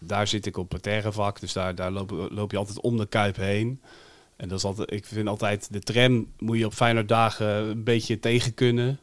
[0.01, 3.07] daar zit ik op het terrevak, dus daar, daar loop, loop je altijd om de
[3.07, 3.81] kuip heen.
[4.39, 7.85] En dat is altijd, ik vind altijd, de tram moet je op fijne dagen een
[7.85, 9.01] beetje tegen kunnen.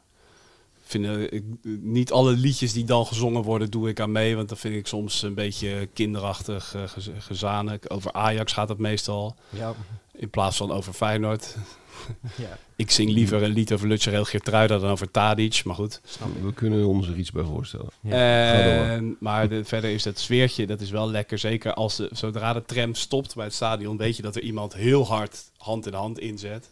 [0.83, 1.43] Vind, ik,
[1.81, 4.35] niet alle liedjes die dan gezongen worden, doe ik aan mee.
[4.35, 6.83] Want dat vind ik soms een beetje kinderachtig, uh,
[7.17, 7.85] gezanik.
[7.87, 9.35] Over Ajax gaat het meestal.
[9.49, 9.73] Ja.
[10.11, 11.55] In plaats van over Feyenoord.
[12.35, 12.57] Ja.
[12.75, 16.01] ik zing liever een lied over Lutje Heel Geertruida dan over Tadic, maar goed.
[16.41, 17.89] We kunnen ons er iets bij voorstellen.
[18.01, 19.01] Ja.
[19.19, 21.37] maar de, verder is het sfeertje, dat is wel lekker.
[21.37, 24.73] Zeker als de, zodra de tram stopt bij het stadion, weet je dat er iemand
[24.73, 26.69] heel hard hand in hand inzet.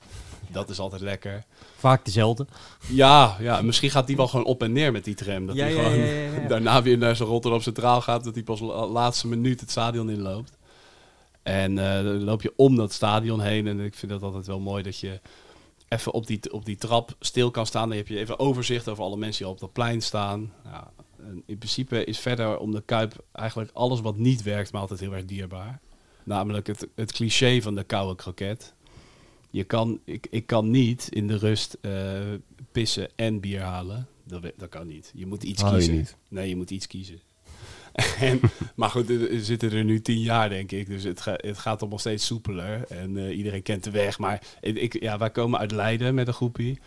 [0.47, 1.43] Dat is altijd lekker.
[1.77, 2.45] Vaak dezelfde.
[2.87, 5.45] Ja, ja, misschien gaat die wel gewoon op en neer met die tram.
[5.45, 8.65] Dat ja, die gewoon daarna weer naar zijn Rotterdam Centraal gaat, dat hij pas de
[8.65, 10.51] laatste minuut het stadion inloopt.
[11.43, 13.67] En uh, dan loop je om dat stadion heen.
[13.67, 15.19] En ik vind dat altijd wel mooi dat je
[15.87, 17.89] even op die, op die trap stil kan staan.
[17.89, 20.53] Dan heb je even overzicht over alle mensen die op dat plein staan.
[20.63, 20.91] Ja,
[21.45, 25.13] in principe is verder om de Kuip eigenlijk alles wat niet werkt, maar altijd heel
[25.13, 25.79] erg dierbaar.
[26.23, 28.73] Namelijk het, het cliché van de koude kroket.
[29.49, 31.91] Je kan, ik, ik kan niet in de rust uh,
[32.71, 34.07] pissen en bier halen.
[34.23, 35.11] Dat, dat kan niet.
[35.15, 35.95] Je moet iets kiezen.
[35.95, 36.05] Je.
[36.29, 37.19] Nee, je moet iets kiezen.
[38.19, 38.39] en,
[38.75, 40.87] maar goed, we zitten er nu tien jaar, denk ik.
[40.87, 42.85] Dus het, ga, het gaat nog steeds soepeler.
[42.89, 44.19] En uh, iedereen kent de weg.
[44.19, 46.79] Maar ik, ja, wij komen uit Leiden met een groepie.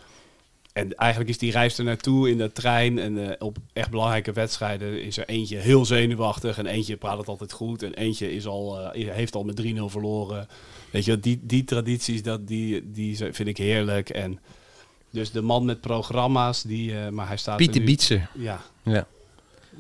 [0.73, 2.99] En eigenlijk is die reis er naartoe in de trein.
[2.99, 6.59] En op echt belangrijke wedstrijden is er eentje heel zenuwachtig.
[6.59, 7.83] En eentje praat het altijd goed.
[7.83, 10.49] En eentje is al, heeft al met 3-0 verloren.
[10.90, 14.11] Weet je, die, die tradities, dat, die, die vind ik heerlijk.
[14.11, 14.38] En
[15.11, 18.31] dus de man met programma's, die, uh, maar hij staat Pieter Bietser.
[18.35, 18.61] Ja.
[18.83, 19.07] ja.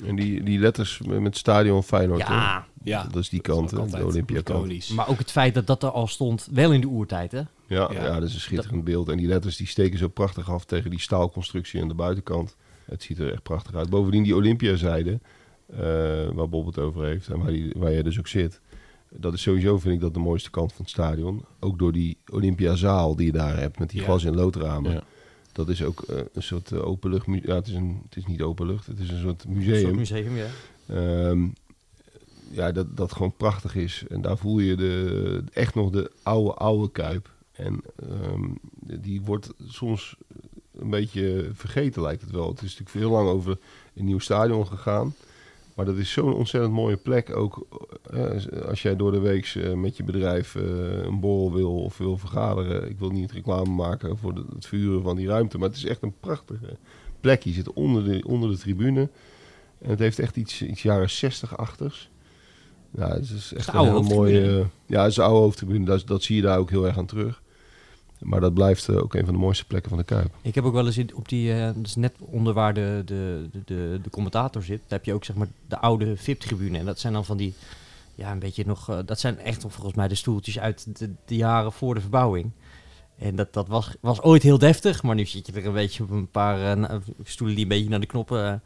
[0.04, 2.20] En die, die letters met stadion Feyenoord.
[2.20, 3.02] Ja, ja.
[3.02, 4.90] Dat is die kant, de Olympia kant.
[4.90, 7.42] Maar ook het feit dat dat er al stond, wel in de oertijd, hè?
[7.66, 8.20] Ja, ja.
[8.20, 9.08] dat is een schitterend beeld.
[9.08, 12.56] En die letters die steken zo prachtig af tegen die staalconstructie aan de buitenkant.
[12.84, 13.90] Het ziet er echt prachtig uit.
[13.90, 15.20] Bovendien die Olympiazijde,
[15.70, 15.78] uh,
[16.32, 18.60] waar Bob het over heeft en waar, die, waar jij dus ook zit.
[19.10, 21.44] Dat is sowieso, vind ik, dat de mooiste kant van het stadion.
[21.60, 25.02] Ook door die Olympiazaal die je daar hebt, met die glas- en loodramen.
[25.56, 27.26] Dat is ook uh, een soort uh, openlucht...
[27.26, 29.98] Ja, het is, een, het is niet openlucht, het is een soort museum.
[29.98, 30.48] Een soort museum, ja.
[31.28, 31.54] Um,
[32.50, 34.04] ja, dat, dat gewoon prachtig is.
[34.08, 37.30] En daar voel je de, echt nog de oude, oude Kuip.
[37.52, 40.16] En um, die wordt soms
[40.78, 42.48] een beetje vergeten, lijkt het wel.
[42.48, 43.58] Het is natuurlijk veel lang over
[43.94, 45.14] een nieuw stadion gegaan.
[45.76, 47.36] Maar dat is zo'n ontzettend mooie plek.
[47.36, 47.66] Ook
[48.14, 50.62] uh, als jij door de week uh, met je bedrijf uh,
[51.02, 52.90] een borrel wil of wil vergaderen.
[52.90, 55.58] Ik wil niet reclame maken voor de, het vuren van die ruimte.
[55.58, 56.76] Maar het is echt een prachtige
[57.20, 57.42] plek.
[57.42, 59.08] Je zit onder de, onder de tribune.
[59.78, 62.10] En het heeft echt iets, iets jaren 60 achters.
[62.90, 64.66] Ja, het is echt een heel mooie.
[64.86, 65.84] ja, het is een oude hoofdtribune.
[65.84, 67.42] Dat, dat zie je daar ook heel erg aan terug.
[68.18, 70.34] Maar dat blijft uh, ook een van de mooiste plekken van de Kuip.
[70.42, 73.48] Ik heb ook wel eens op die, uh, dat is net onder waar de, de,
[73.64, 74.80] de, de, commentator zit.
[74.80, 76.78] Daar heb je ook zeg maar de oude VIP-tribune.
[76.78, 77.54] En dat zijn dan van die,
[78.14, 81.36] ja, een beetje nog, uh, dat zijn echt volgens mij de stoeltjes uit de, de,
[81.36, 82.50] jaren voor de verbouwing.
[83.18, 86.02] En dat, dat was, was ooit heel deftig, maar nu zit je er een beetje
[86.02, 86.78] op een paar
[87.22, 88.62] stoelen die een beetje naar de knoppen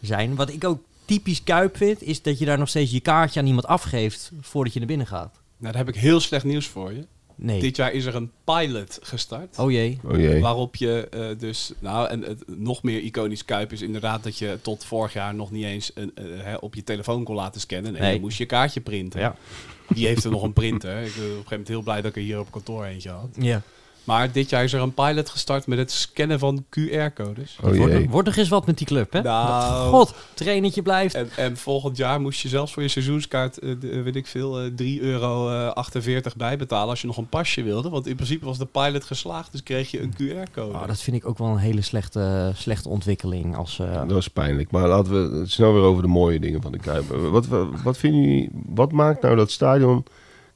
[0.00, 0.34] zijn.
[0.34, 3.46] Wat ik ook typisch Kuip vind, is dat je daar nog steeds je kaartje aan
[3.46, 5.40] iemand afgeeft voordat je naar binnen gaat.
[5.56, 7.06] Nou, daar heb ik heel slecht nieuws voor je.
[7.42, 7.60] Nee.
[7.60, 9.58] Dit jaar is er een pilot gestart.
[9.58, 9.98] Oh jee.
[10.04, 10.40] Oh jee.
[10.40, 14.58] Waarop je uh, dus, nou, en het nog meer iconisch Kuip is inderdaad dat je
[14.62, 17.92] tot vorig jaar nog niet eens een, uh, hè, op je telefoon kon laten scannen.
[17.92, 18.12] Nee, nee.
[18.12, 19.20] dan moest je kaartje printen.
[19.20, 19.36] Ja.
[19.88, 21.02] Die heeft er nog een printer.
[21.02, 23.10] Ik ben op een gegeven moment heel blij dat ik er hier op kantoor eentje
[23.10, 23.28] had.
[23.38, 23.62] Ja.
[24.10, 27.58] Maar dit jaar is er een pilot gestart met het scannen van QR-codes.
[27.62, 29.22] Oh wordt, wordt er eens wat met die club, hè?
[29.22, 31.14] Nou, God, trainetje blijft.
[31.14, 34.70] En, en, volgend jaar moest je zelfs voor je seizoenskaart, uh, weet ik veel, uh,
[34.70, 35.70] 3,48 euro
[36.36, 37.88] bijbetalen als je nog een pasje wilde.
[37.88, 40.74] Want in principe was de pilot geslaagd, dus kreeg je een QR-code.
[40.74, 43.56] Oh, dat vind ik ook wel een hele slechte, slechte ontwikkeling.
[43.56, 44.08] Als, uh...
[44.08, 44.70] Dat is pijnlijk.
[44.70, 47.08] Maar laten we snel weer over de mooie dingen van de Kuip.
[47.08, 50.04] Wat, wat, wat vinden jullie, wat maakt nou dat stadion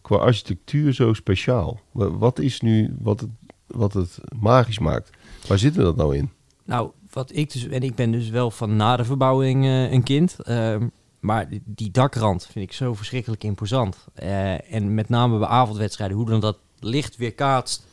[0.02, 1.80] qua architectuur zo speciaal?
[1.92, 3.30] Wat is nu wat het,
[3.74, 5.10] wat het magisch maakt?
[5.46, 6.30] Waar zit dat nou in?
[6.64, 10.02] Nou, wat ik dus, en ik ben dus wel van na de verbouwing uh, een
[10.02, 10.36] kind.
[10.44, 10.76] Uh,
[11.20, 13.96] maar die dakrand vind ik zo verschrikkelijk imposant.
[14.22, 17.86] Uh, en met name bij avondwedstrijden, hoe dan dat licht weer kaatst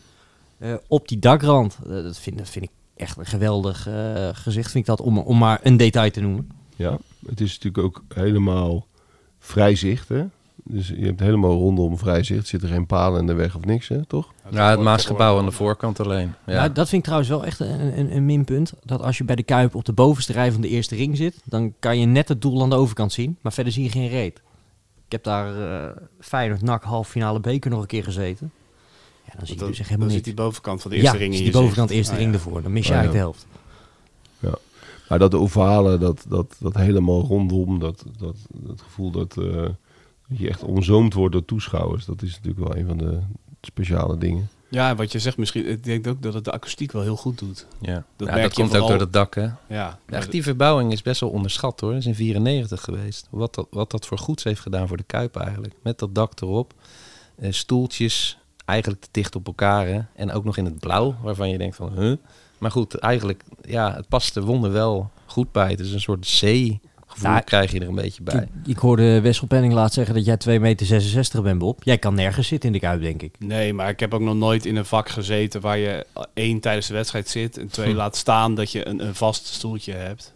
[0.88, 1.78] op die dakrand.
[1.88, 3.88] dat, vind, dat vind ik echt een geweldig
[4.34, 6.50] gezicht, vind ik dat, om, om maar een detail te noemen.
[6.76, 8.88] Ja, het is natuurlijk ook helemaal
[9.40, 10.26] vrij zicht, hè?
[10.64, 12.48] Dus je hebt helemaal rondom vrij zicht.
[12.48, 14.34] Zit er geen palen in de weg of niks, hè, toch?
[14.50, 16.34] Ja, het Maasgebouw aan de voorkant alleen.
[16.46, 16.54] Ja.
[16.54, 16.70] ja.
[16.70, 18.74] dat vind ik trouwens wel echt een, een, een, minpunt.
[18.84, 21.42] Dat als je bij de Kuip op de bovenste rij van de eerste ring zit...
[21.44, 23.38] dan kan je net het doel aan de overkant zien.
[23.42, 24.42] Maar verder zie je geen reet.
[25.06, 28.52] Ik heb daar uh, Feyenoord NAC halffinale beker nog een keer gezeten.
[29.26, 30.16] Ja, dan zie je dus echt helemaal niet.
[30.16, 32.34] zit die bovenkant van de eerste ja, ring in die bovenkant de eerste ah, ring
[32.34, 32.62] ervoor.
[32.62, 33.48] Dan mis je oh, eigenlijk de helft.
[34.40, 34.58] Ja.
[35.10, 39.36] Maar dat ovale, dat, dat, dat helemaal rondom, dat, dat, dat gevoel dat...
[39.40, 39.68] Uh,
[40.32, 42.06] dat je echt omzoomd wordt door toeschouwers.
[42.06, 43.20] Dat is natuurlijk wel een van de
[43.62, 44.50] speciale dingen.
[44.70, 47.40] Ja, wat je zegt, misschien, ik denk ook dat het de akoestiek wel heel goed
[47.40, 47.68] doet.
[47.82, 49.48] Ja, dat, ja, dat komt ook door het dak, hè?
[49.68, 50.00] Ja.
[50.06, 51.92] Echt, die verbouwing is best wel onderschat, hoor.
[51.92, 53.28] Dat is in 94 geweest.
[53.30, 55.74] Wat dat, wat dat voor goeds heeft gedaan voor de Kuip eigenlijk.
[55.84, 56.74] Met dat dak erop.
[57.36, 60.00] Eh, stoeltjes eigenlijk te dicht op elkaar, hè?
[60.16, 62.16] En ook nog in het blauw, waarvan je denkt van, huh?
[62.58, 65.70] Maar goed, eigenlijk, ja, het past de wonder wel goed bij.
[65.70, 66.82] Het is een soort zee
[67.12, 68.36] gevoel nou, krijg je er een beetje bij.
[68.36, 71.84] Ik, ik hoorde Wessel Penning laat zeggen dat jij 2,66 meter bent, Bob.
[71.84, 73.36] Jij kan nergens zitten in de Kuip, denk ik.
[73.40, 76.88] Nee, maar ik heb ook nog nooit in een vak gezeten waar je één tijdens
[76.88, 77.96] de wedstrijd zit en twee hm.
[77.96, 80.34] laat staan dat je een, een vast stoeltje hebt.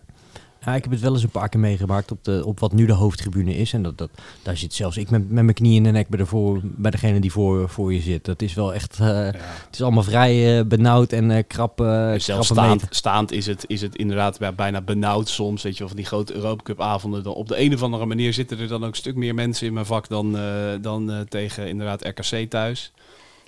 [0.65, 2.85] Ja, ik heb het wel eens een paar keer meegemaakt op, de, op wat nu
[2.85, 3.73] de hoofdtribune is.
[3.73, 4.09] En dat, dat,
[4.41, 6.91] daar zit zelfs ik met, met mijn knie in de nek bij, de voor, bij
[6.91, 8.25] degene die voor, voor je zit.
[8.25, 11.77] Dat is wel echt, uh, het is allemaal vrij uh, benauwd en uh, krap.
[12.17, 15.63] zelfs staand, staand is, het, is het inderdaad bijna benauwd soms.
[15.63, 17.23] Weet je, of die grote Europa Cup avonden.
[17.23, 19.67] Dan op de een of andere manier zitten er dan ook een stuk meer mensen
[19.67, 20.37] in mijn vak dan,
[20.81, 22.91] dan tegen inderdaad RKC thuis.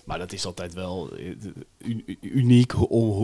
[0.08, 2.74] Maar dat is altijd wel eh, uniek.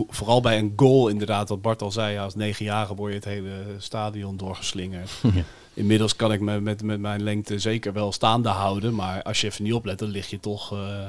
[0.08, 2.18] vooral bij een goal, inderdaad, wat Bart al zei.
[2.18, 5.10] als negenjarige word je het hele stadion doorgeslingerd.
[5.74, 8.94] Inmiddels kan ik me met, met mijn lengte zeker wel staande houden.
[8.94, 11.08] Maar als je even niet oplet, dan lig je toch uh,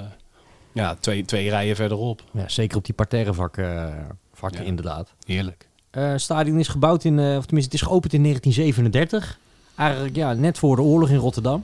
[0.72, 2.24] Ja, twee, twee rijen verderop.
[2.32, 5.14] Ja, zeker op die parterre vakken, vakken inderdaad.
[5.26, 5.68] Heerlijk.
[5.92, 9.40] Uh, stadion is gebouwd in, of tenminste het is geopend in 1937.
[9.76, 11.64] Eigenlijk ja, net voor de oorlog in Rotterdam.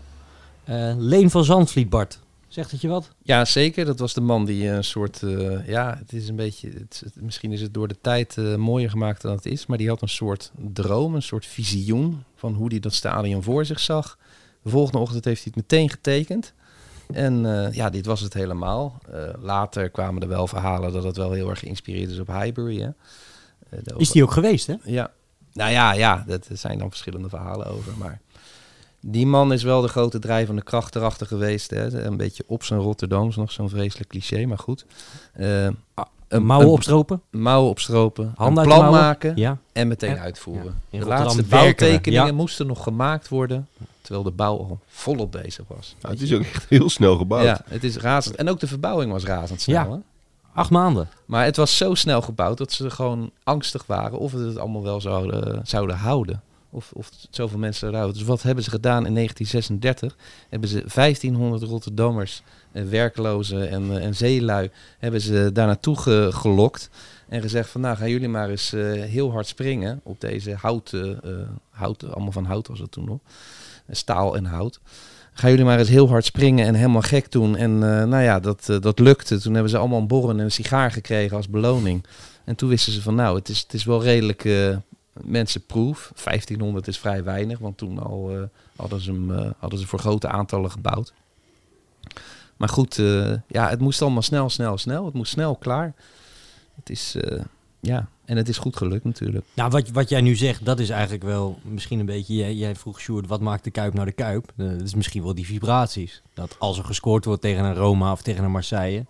[0.97, 2.19] Leen van Zandvliet, Bart.
[2.51, 3.09] Zegt het je wat?
[3.23, 3.85] Ja, zeker.
[3.85, 5.19] Dat was de man die een soort...
[5.65, 6.69] ja, het is een beetje...
[6.69, 9.65] Het, misschien is het door de tijd mooier gemaakt dan het is.
[9.65, 12.23] Maar die had een soort droom, een soort visioen...
[12.35, 14.17] van hoe hij dat stadion voor zich zag.
[14.61, 16.53] De volgende ochtend heeft hij het meteen getekend.
[17.13, 19.01] En ja, dit was het helemaal.
[19.39, 22.81] later kwamen er wel verhalen dat het wel heel erg geïnspireerd is op Highbury.
[22.81, 22.89] Hè?
[23.71, 24.75] Eh, is die ook geweest, hè?
[24.83, 25.11] Ja.
[25.53, 27.97] Nou ja, ja, dat zijn dan verschillende verhalen over.
[27.97, 28.21] Maar
[29.01, 31.69] die man is wel de grote drijvende kracht erachter geweest.
[31.69, 32.03] Hè.
[32.03, 34.85] Een beetje op zijn Rotterdams, nog zo'n vreselijk cliché, maar goed.
[35.39, 35.67] Uh,
[36.27, 37.21] een, mouwen opstropen?
[37.29, 38.33] Mouwen opstropen.
[38.35, 39.57] Handen een plan maken ja.
[39.71, 40.81] en meteen uitvoeren.
[40.89, 43.67] De laatste bouwtekeningen moesten nog gemaakt worden.
[44.01, 45.95] Terwijl de bouw al volop bezig was.
[46.01, 47.43] het is ook echt heel snel gebouwd.
[47.43, 48.35] Ja, het is razend.
[48.35, 49.75] En ook de verbouwing was razendsnel.
[49.75, 49.91] Ja.
[49.91, 49.97] Hè?
[50.53, 51.09] Acht maanden.
[51.25, 54.83] Maar het was zo snel gebouwd dat ze gewoon angstig waren of het het allemaal
[54.83, 56.41] wel zouden, zouden houden.
[56.73, 58.13] Of, of zoveel mensen eruit.
[58.13, 60.17] Dus wat hebben ze gedaan in 1936?
[60.49, 65.97] Hebben ze 1500 Rotterdammers, eh, werklozen en, uh, en zeelui, hebben ze daar naartoe
[66.31, 66.89] gelokt.
[67.29, 71.19] En gezegd van nou gaan jullie maar eens uh, heel hard springen op deze houten,
[71.25, 71.34] uh,
[71.69, 73.19] hout, allemaal van hout was het toen nog.
[73.89, 74.79] Staal en hout.
[75.34, 77.55] Ga jullie maar eens heel hard springen en helemaal gek doen.
[77.55, 79.39] En nou ja, dat, dat lukte.
[79.39, 82.05] Toen hebben ze allemaal een borren en een sigaar gekregen als beloning.
[82.43, 84.43] En toen wisten ze van nou, het is, het is wel redelijk
[85.17, 86.12] uh, mensenproof.
[86.24, 90.71] 1500 is vrij weinig, want toen al hadden, ze hem, hadden ze voor grote aantallen
[90.71, 91.13] gebouwd.
[92.58, 92.95] Maar goed,
[93.47, 95.06] ja, het moest allemaal snel, snel, snel.
[95.06, 95.93] Het moest snel klaar.
[96.76, 97.15] Het is,
[97.80, 99.45] ja, en het is goed gelukt natuurlijk.
[99.54, 102.36] Nou, wat, wat jij nu zegt, dat is eigenlijk wel misschien een beetje...
[102.36, 104.52] Jij, jij vroeg Sjoerd, wat maakt de Kuip nou de Kuip?
[104.56, 106.21] Dat is misschien wel die vibraties.
[106.34, 109.06] Dat als er gescoord wordt tegen een Roma of tegen een Marseille...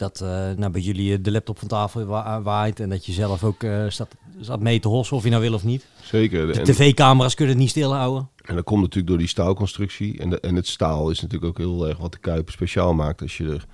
[0.00, 2.04] dat uh, nou, bij jullie de laptop van tafel
[2.42, 2.80] waait...
[2.80, 5.64] en dat je zelf ook staat, staat mee te hossen, of je nou wil of
[5.64, 5.86] niet.
[6.02, 6.52] Zeker.
[6.52, 8.28] De tv-camera's kunnen het niet stilhouden.
[8.44, 10.18] En dat komt natuurlijk door die staalconstructie.
[10.18, 13.22] En, de, en het staal is natuurlijk ook heel erg wat de Kuip speciaal maakt.
[13.22, 13.66] Als je er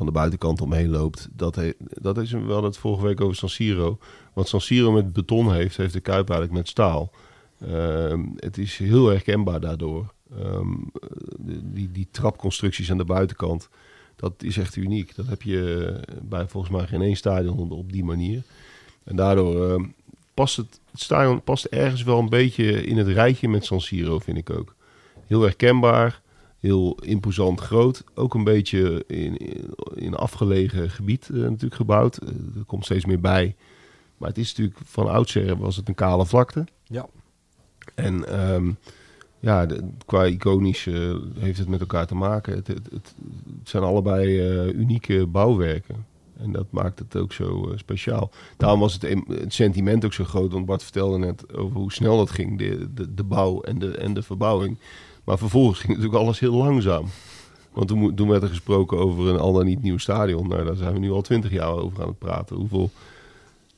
[0.00, 1.28] van de buitenkant omheen loopt.
[1.32, 3.98] Dat, he, dat is wel het vorige week over San Siro.
[4.32, 7.12] Wat San Siro met beton heeft, heeft de Kuip eigenlijk met staal.
[7.60, 10.14] Ehm, het is heel herkenbaar daardoor.
[10.38, 10.74] Ehm,
[11.62, 13.68] die, die trapconstructies aan de buitenkant,
[14.20, 15.14] dat is echt uniek.
[15.14, 18.42] Dat heb je bij volgens mij geen één stadion op die manier.
[19.04, 19.84] En daardoor uh,
[20.34, 24.18] past het, het stadion past ergens wel een beetje in het rijtje met San Siro,
[24.18, 24.74] vind ik ook.
[25.26, 26.20] Heel herkenbaar
[26.60, 28.04] heel imposant groot.
[28.14, 29.36] Ook een beetje in,
[29.94, 32.22] in, afgelegen gebied uh, natuurlijk gebouwd.
[32.22, 33.56] Uh, er komt steeds meer bij.
[34.16, 36.64] Maar het is natuurlijk van oudsher was het een kale vlakte.
[36.84, 37.08] Ja.
[37.94, 38.78] En um,
[39.40, 39.66] ja,
[40.06, 42.54] qua iconisch uh, heeft het met elkaar te maken.
[42.54, 43.14] Het, het,
[43.64, 44.40] zijn allebei
[44.72, 46.08] unieke bouwwerken.
[46.40, 48.30] En dat maakt het ook zo speciaal.
[48.56, 50.52] Daarom was het, het, sentiment ook zo groot.
[50.52, 53.96] Want Bart vertelde net over hoe snel dat ging, de, de, de bouw en de,
[53.96, 54.78] en de verbouwing.
[55.24, 57.06] Maar vervolgens ging natuurlijk alles heel langzaam.
[57.72, 60.48] Want toen, toen werd er gesproken over een al dan niet nieuw stadion.
[60.48, 62.56] Nou, daar zijn we nu al twintig jaar over aan het praten.
[62.56, 62.90] Hoeveel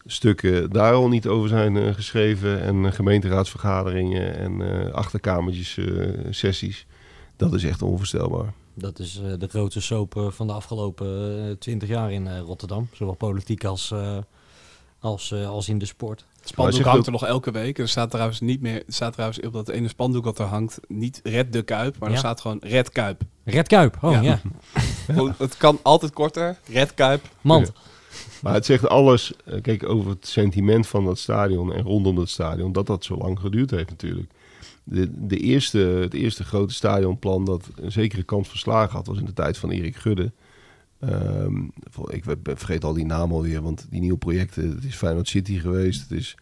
[0.07, 2.61] stukken daar al niet over zijn uh, geschreven.
[2.61, 5.79] En uh, gemeenteraadsvergaderingen en uh, achterkamertjes
[6.31, 6.87] sessies.
[7.37, 8.53] Dat is echt onvoorstelbaar.
[8.75, 12.89] Dat is de grootste soap van de afgelopen twintig jaar in Rotterdam.
[12.93, 13.95] Zowel politiek als,
[15.01, 16.25] als, als in de sport.
[16.39, 17.79] Het spandoek hangt er nog elke week.
[17.79, 18.75] Er staat trouwens niet meer.
[18.75, 20.81] Er staat trouwens op dat ene spandoek dat er hangt.
[20.89, 23.23] Niet Red de Kuip, maar er staat gewoon Red Kuip.
[23.45, 24.41] Red Kuip, oh ja.
[25.39, 26.59] het kan altijd korter.
[26.69, 27.29] Red Kuip.
[27.41, 27.73] Mand.
[28.43, 32.29] Maar het zegt alles, eh, kijk, over het sentiment van dat stadion en rondom dat
[32.29, 34.31] stadion, dat dat zo lang geduurd heeft natuurlijk.
[34.85, 39.25] De, de eerste, het eerste grote stadionplan dat een zekere kans verslagen had, was in
[39.25, 40.33] de tijd van Erik Gudde.
[41.11, 41.73] Um,
[42.09, 46.01] ik vergeet al die naam alweer, want die nieuwe projecten, het is Feyenoord City geweest,
[46.01, 46.37] het is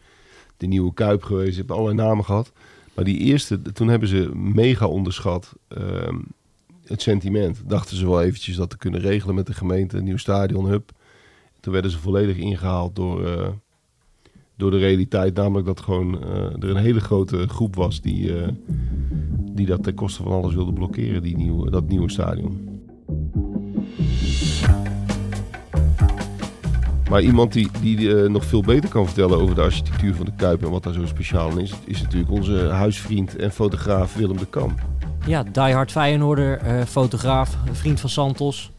[0.57, 2.51] de nieuwe Kuip geweest, je hebt allerlei namen gehad.
[2.93, 6.25] Maar die eerste, toen hebben ze mega onderschat um,
[6.85, 7.61] het sentiment.
[7.65, 10.91] Dachten ze wel eventjes dat te kunnen regelen met de gemeente, een nieuw stadion, hub.
[11.61, 13.47] Toen werden ze volledig ingehaald door, uh,
[14.57, 18.47] door de realiteit, namelijk dat gewoon uh, er een hele grote groep was die, uh,
[19.51, 22.69] die dat ten koste van alles wilde blokkeren, die nieuwe, dat nieuwe stadion.
[27.09, 30.63] Maar iemand die, die nog veel beter kan vertellen over de architectuur van de Kuip
[30.63, 34.47] en wat daar zo speciaal in is, is natuurlijk onze huisvriend en fotograaf Willem de
[34.47, 34.75] Kam.
[35.25, 38.71] Ja, diehard Feyenoorder, uh, fotograaf, vriend van Santos.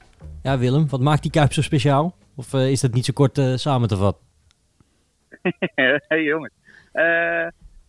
[0.43, 2.15] Ja, Willem, wat maakt die Kuip zo speciaal?
[2.35, 4.25] Of uh, is dat niet zo kort samen te vatten?
[6.09, 6.53] hey jongens.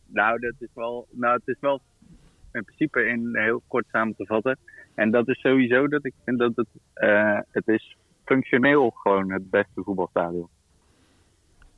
[0.05, 1.81] nou, dat is wel, nou, het is wel
[2.51, 4.57] in principe in heel kort samen te vatten.
[4.95, 6.67] En dat is sowieso dat ik vind dat het,
[7.51, 10.49] het is functioneel gewoon het beste voetbalstadion.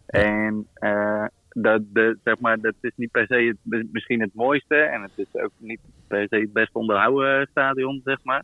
[0.05, 4.75] En uh, dat, de, zeg maar, dat is niet per se het, misschien het mooiste.
[4.75, 8.43] En het is ook niet per se het best onderhouden stadion, zeg maar.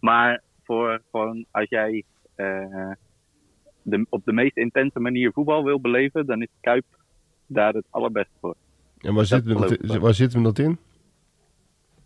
[0.00, 2.04] Maar voor gewoon als jij
[2.36, 2.90] uh,
[3.82, 6.84] de, op de meest intense manier voetbal wil beleven, dan is Kuip
[7.46, 8.56] daar het allerbeste voor.
[8.98, 10.78] En waar, we, dat, waar zitten we dat in?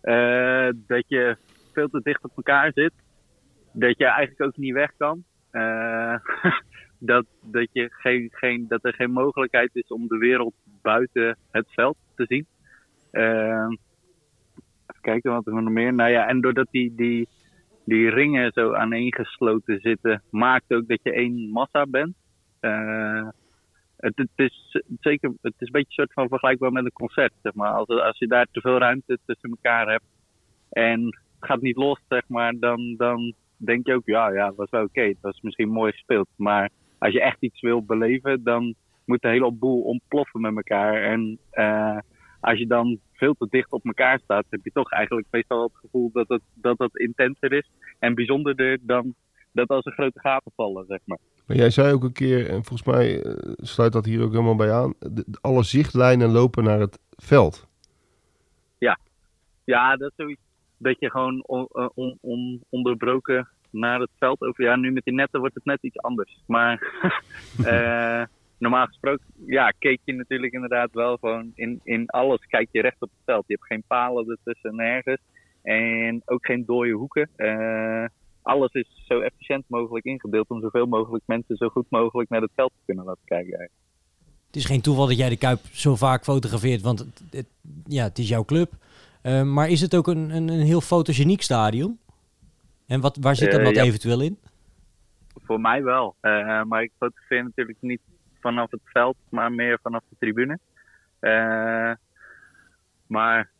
[0.02, 1.36] Uh, dat je
[1.72, 2.92] veel te dicht op elkaar zit.
[3.72, 5.24] Dat je eigenlijk ook niet weg kan.
[5.52, 6.16] Uh,
[7.10, 11.66] dat, dat, je geen, geen, dat er geen mogelijkheid is om de wereld buiten het
[11.68, 12.46] veld te zien.
[13.12, 13.66] Uh,
[14.86, 15.94] even kijken wat er nog meer.
[15.94, 17.28] Nou ja, en doordat die, die,
[17.84, 22.14] die ringen zo aaneengesloten zitten, maakt ook dat je één massa bent.
[22.60, 23.28] Uh,
[23.96, 27.32] het, het, is zeker, het is een beetje een soort van vergelijkbaar met een concert,
[27.42, 27.70] zeg maar.
[27.70, 30.04] Als, als je daar te veel ruimte tussen elkaar hebt
[30.70, 34.56] en het gaat niet los, zeg maar, dan, dan denk je ook, ja, ja, dat
[34.56, 34.90] was wel oké.
[34.90, 35.16] Okay.
[35.20, 36.28] Dat is misschien mooi gespeeld.
[36.36, 41.02] Maar als je echt iets wil beleven, dan moet de hele boel ontploffen met elkaar.
[41.02, 41.98] En uh,
[42.40, 45.76] als je dan veel te dicht op elkaar staat, heb je toch eigenlijk meestal het
[45.80, 47.70] gevoel dat het, dat het intenser is.
[47.98, 49.14] En bijzonderder dan
[49.52, 51.18] dat als er grote gaten vallen, zeg maar.
[51.46, 53.24] Maar jij zei ook een keer, en volgens mij
[53.56, 57.68] sluit dat hier ook helemaal bij aan, de, alle zichtlijnen lopen naar het veld.
[58.78, 58.98] Ja,
[59.64, 60.40] ja dat is zoiets
[60.76, 64.64] dat je gewoon on, on, on, onderbroken naar het veld over.
[64.64, 66.42] Ja, nu met die netten wordt het net iets anders.
[66.46, 66.92] Maar
[67.60, 68.22] uh,
[68.58, 72.46] normaal gesproken, ja, keek je natuurlijk inderdaad wel gewoon in, in alles.
[72.46, 73.44] Kijk je recht op het veld.
[73.46, 75.20] Je hebt geen palen ertussen nergens.
[75.62, 77.30] En ook geen dode hoeken.
[77.36, 78.04] Uh,
[78.42, 82.50] alles is zo efficiënt mogelijk ingedeeld om zoveel mogelijk mensen zo goed mogelijk naar het
[82.54, 83.70] veld te kunnen laten kijken.
[84.46, 87.46] Het is geen toeval dat jij de Kuip zo vaak fotografeert, want het, het
[87.86, 88.72] ja, het is jouw club.
[89.22, 91.98] Uh, maar is het ook een, een, een, heel fotogeniek stadion?
[92.86, 93.82] En wat, waar zit dat uh, ja.
[93.82, 94.38] eventueel in?
[95.44, 96.14] Voor mij wel.
[96.64, 98.00] Maar ik fotografeer natuurlijk niet
[98.44, 100.58] vanaf het veld, maar meer vanaf de tribune.
[103.06, 103.50] maar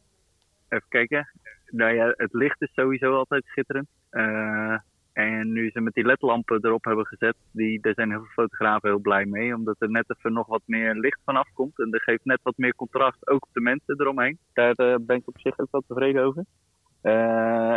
[0.69, 1.29] even kijken.
[1.71, 3.89] Nou ja, het licht is sowieso altijd schitterend.
[4.11, 4.79] Uh,
[5.13, 8.89] en nu ze met die ledlampen erop hebben gezet, die, daar zijn heel veel fotografen
[8.89, 9.55] heel blij mee.
[9.55, 11.79] Omdat er net even nog wat meer licht vanaf komt.
[11.79, 14.39] En dat geeft net wat meer contrast, ook op de mensen eromheen.
[14.53, 16.45] Daar uh, ben ik op zich ook wel tevreden over.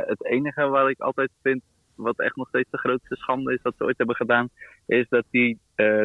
[0.08, 1.62] Het enige wat ik altijd vind,
[1.96, 4.50] wat echt nog steeds de grootste schande is wat ze ooit hebben gedaan,
[4.86, 5.60] is dat die,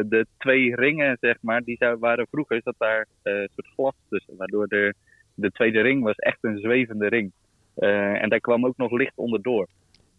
[0.09, 4.37] de twee ringen, zeg maar, die zou, waren vroeger, zat daar een soort glas tussen.
[4.37, 4.93] Waardoor de,
[5.35, 7.31] de tweede ring was echt een zwevende ring.
[7.75, 9.67] en daar kwam ook nog licht onderdoor.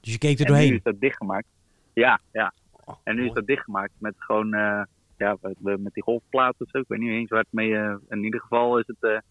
[0.01, 0.65] Dus je keek er doorheen?
[0.65, 1.47] En nu is dat dichtgemaakt.
[1.93, 2.53] Ja, ja.
[3.03, 4.49] En nu is dat dichtgemaakt met gewoon,
[5.19, 6.79] ja, met die golfplaten of zo.
[6.79, 7.71] Ik weet niet eens waar het mee,
[8.09, 9.23] in ieder geval is het,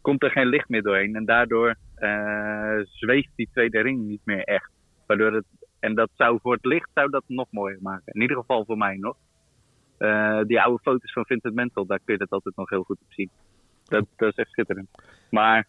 [0.00, 1.14] komt er geen licht meer doorheen.
[1.14, 1.76] En daardoor
[2.84, 4.70] zweeft die tweede ring niet meer echt.
[5.06, 5.44] Waardoor het,
[5.78, 8.12] en dat zou voor het licht zou dat nog mooier maken.
[8.12, 9.16] In ieder geval voor mij nog.
[10.46, 13.12] Die oude foto's van Vincent Mentel, daar kun je dat altijd nog heel goed op
[13.12, 13.30] zien.
[13.84, 14.88] Dat, dat is echt schitterend.
[15.30, 15.66] Maar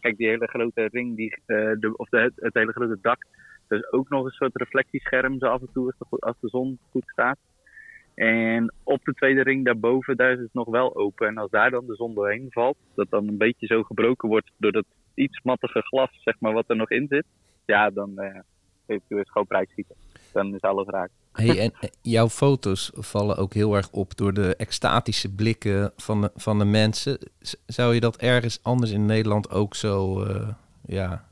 [0.00, 3.26] kijk, die hele grote ring, die, de, of de, het, hele grote dak,
[3.68, 7.04] er is ook nog een soort reflectiescherm zo af en toe als de, zon goed
[7.06, 7.38] staat.
[8.14, 11.26] En op de tweede ring daarboven, daar is het nog wel open.
[11.26, 14.52] En als daar dan de zon doorheen valt, dat dan een beetje zo gebroken wordt
[14.56, 17.24] door dat iets mattige glas, zeg maar, wat er nog in zit.
[17.64, 18.20] Ja, dan
[18.86, 19.96] heeft u het gewoon prijs schieten.
[20.32, 21.10] Dan is alles raak.
[21.36, 21.72] Hey, en
[22.02, 26.64] jouw foto's vallen ook heel erg op door de extatische blikken van de, van de
[26.64, 27.18] mensen.
[27.66, 30.48] Zou je dat ergens anders in Nederland ook zo, uh,
[30.86, 31.24] ja,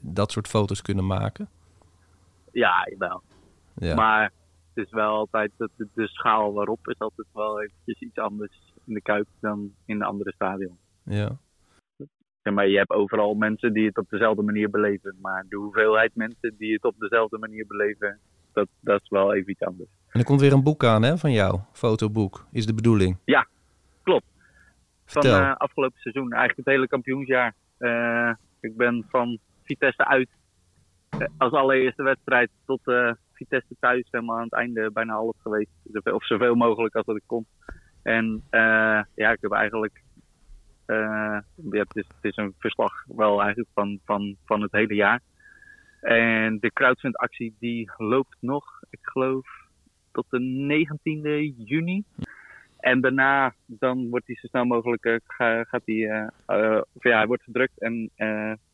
[0.00, 1.48] dat soort foto's kunnen maken?
[2.52, 3.22] Ja, jawel.
[3.74, 3.94] Ja.
[3.94, 4.32] Maar
[4.74, 8.72] het is wel altijd, dat de, de, schaal waarop is altijd wel eventjes iets anders
[8.84, 10.78] in de Kuip dan in de andere stadion.
[11.02, 11.36] Ja.
[12.42, 12.52] ja.
[12.52, 15.16] Maar je hebt overal mensen die het op dezelfde manier beleven.
[15.20, 18.18] Maar de hoeveelheid mensen die het op dezelfde manier beleven,
[18.54, 19.88] dat, dat is wel even iets anders.
[20.08, 23.16] En er komt weer een boek aan hè, van jou, fotoboek, is de bedoeling?
[23.24, 23.46] Ja,
[24.02, 24.26] klopt.
[25.04, 25.32] Vertel.
[25.32, 27.54] Van uh, afgelopen seizoen, eigenlijk het hele kampioensjaar.
[27.78, 30.28] Uh, ik ben van Vitesse uit
[31.38, 32.80] als allereerste wedstrijd tot
[33.32, 35.70] Vitesse thuis helemaal aan het einde bijna alles geweest.
[35.92, 37.46] Zoveel, of zoveel mogelijk als dat ik kon.
[38.02, 38.42] En
[39.14, 40.02] ja, ik heb eigenlijk.
[40.86, 41.38] Uh,
[41.70, 45.20] ja, het, is, het is een verslag wel eigenlijk van, van, van het hele jaar.
[46.04, 49.46] En de crowdfund actie die loopt nog, ik geloof,
[50.12, 52.04] tot de 19e juni.
[52.78, 57.16] En daarna dan wordt hij zo snel mogelijk uh, gaat hij, uh, uh, of ja,
[57.16, 58.10] hij wordt gedrukt en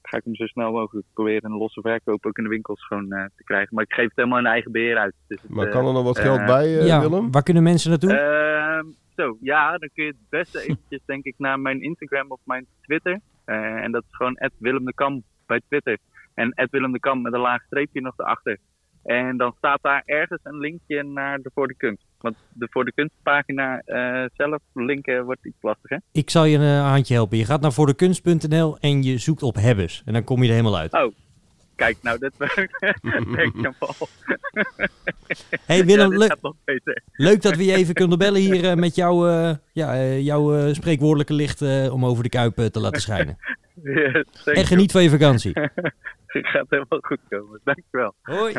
[0.02, 3.09] ga ik hem zo snel mogelijk proberen een losse verkoop ook in de winkels gewoon
[3.09, 3.74] te krijgen.
[3.74, 5.14] Maar ik geef het helemaal in eigen beheer uit.
[5.26, 7.30] Dus het, maar kan er nog wat geld bij, ja, Willem?
[7.30, 8.12] Waar kunnen mensen naartoe?
[8.12, 8.86] Ehm,
[9.16, 12.66] zo, ja, dan kun je het beste eventjes denk ik naar mijn Instagram of mijn
[12.82, 13.20] Twitter.
[13.44, 15.98] en dat is gewoon Willem de Kam bij Twitter.
[16.41, 18.59] En Willem de Kam met een laag streepje nog erachter.
[19.03, 22.05] En dan staat daar ergens een linkje naar de Voor de Kunst.
[22.18, 25.97] Want de Voor de Kunstpagina uh, zelf linken wordt iets lastig, hè?
[26.12, 27.38] Ik zal je een handje helpen.
[27.38, 30.03] Je gaat naar voordekunst.nl en je zoekt op Hebbes.
[30.05, 30.93] En dan kom je er helemaal uit.
[30.93, 31.12] Oh,
[31.76, 33.95] kijk, nou, dit werkt wel.
[35.66, 36.36] hey Willem, ja,
[37.12, 41.34] leuk dat we je even kunnen bellen hier uh, met jou, uh, ja, jouw spreekwoordelijke
[41.34, 43.38] licht om over de Kuip te laten schijnen.
[44.45, 45.53] En geniet van je vakantie.
[46.39, 47.61] Het gaat helemaal goed komen.
[47.64, 48.14] Dankjewel.
[48.22, 48.55] Hoi.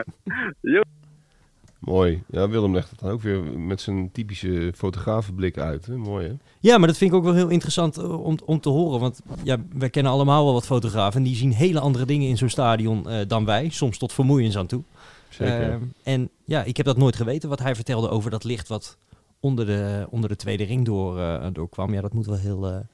[1.79, 2.23] Mooi.
[2.27, 5.85] Ja, Willem legt het dan ook weer met zijn typische fotografenblik uit.
[5.85, 5.95] Hè?
[5.95, 6.33] Mooi, hè?
[6.59, 8.99] Ja, maar dat vind ik ook wel heel interessant eh, om, om te horen.
[8.99, 11.19] Want ja, wij kennen allemaal wel wat fotografen.
[11.19, 13.69] En die zien hele andere dingen in zo'n stadion uh, dan wij.
[13.69, 14.83] Soms tot vermoeiens aan toe.
[15.29, 15.69] Zeker.
[15.69, 17.49] Uh, en ja, ik heb dat nooit geweten.
[17.49, 18.97] Wat hij vertelde over dat licht wat
[19.39, 21.93] onder de, onder de tweede ring door, uh, doorkwam.
[21.93, 22.85] Ja, dat moet wel heel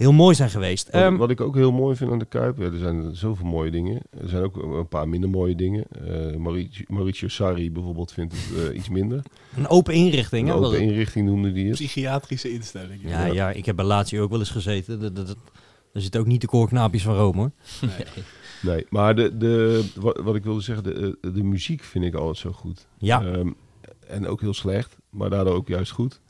[0.00, 0.90] heel mooi zijn geweest.
[0.90, 3.46] Wat, um, wat, ik ook heel mooi vind aan de Kuip, ja, er zijn zoveel
[3.46, 4.02] mooie dingen.
[4.10, 5.84] Er zijn ook een paar minder mooie dingen.
[6.08, 9.22] Uh, Mauricio, Mauricio Sarri bijvoorbeeld vindt het uh, iets minder.
[9.56, 10.48] Een open inrichting.
[10.48, 11.74] Een open inrichting noemde die het.
[11.74, 13.00] Psychiatrische instelling.
[13.02, 15.00] Ja, ja, ja, ik heb bij Lazio ook wel eens gezeten.
[15.00, 15.36] Dat, dat, dat,
[15.92, 17.50] er zitten ook niet de koorknaapjes van Rome hoor.
[17.80, 18.06] Nee.
[18.74, 22.36] nee, maar de, de, wat, wat ik wilde zeggen, de, de muziek vind ik altijd
[22.36, 22.86] zo goed.
[22.98, 23.24] Ja.
[23.24, 23.56] Um,
[24.06, 26.20] en ook heel slecht, maar daardoor ook juist goed.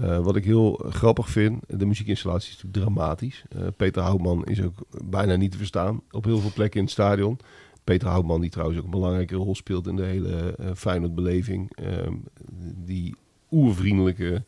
[0.00, 3.44] Uh, wat ik heel grappig vind, de muziekinstallatie is natuurlijk dramatisch.
[3.56, 4.74] Uh, Peter Houtman is ook
[5.04, 7.38] bijna niet te verstaan op heel veel plekken in het stadion.
[7.84, 11.70] Peter Houtman, die trouwens ook een belangrijke rol speelt in de hele uh, Feyenoord-beleving.
[11.80, 11.86] Uh,
[12.84, 13.14] die
[13.50, 14.44] oervriendelijke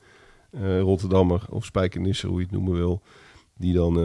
[0.80, 3.02] Rotterdammer, of spijkernisser, hoe je het noemen wil.
[3.56, 3.96] Die dan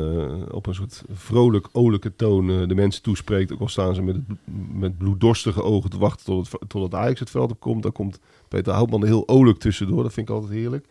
[0.51, 3.51] op een soort vrolijk, olijke toon de mensen toespreekt.
[3.51, 4.15] Ook al staan ze met,
[4.73, 7.83] met bloeddorstige ogen te wachten tot het, tot het Ajax het veld op komt.
[7.83, 10.03] Dan komt Peter Houtman heel olijk tussendoor.
[10.03, 10.85] Dat vind ik altijd heerlijk.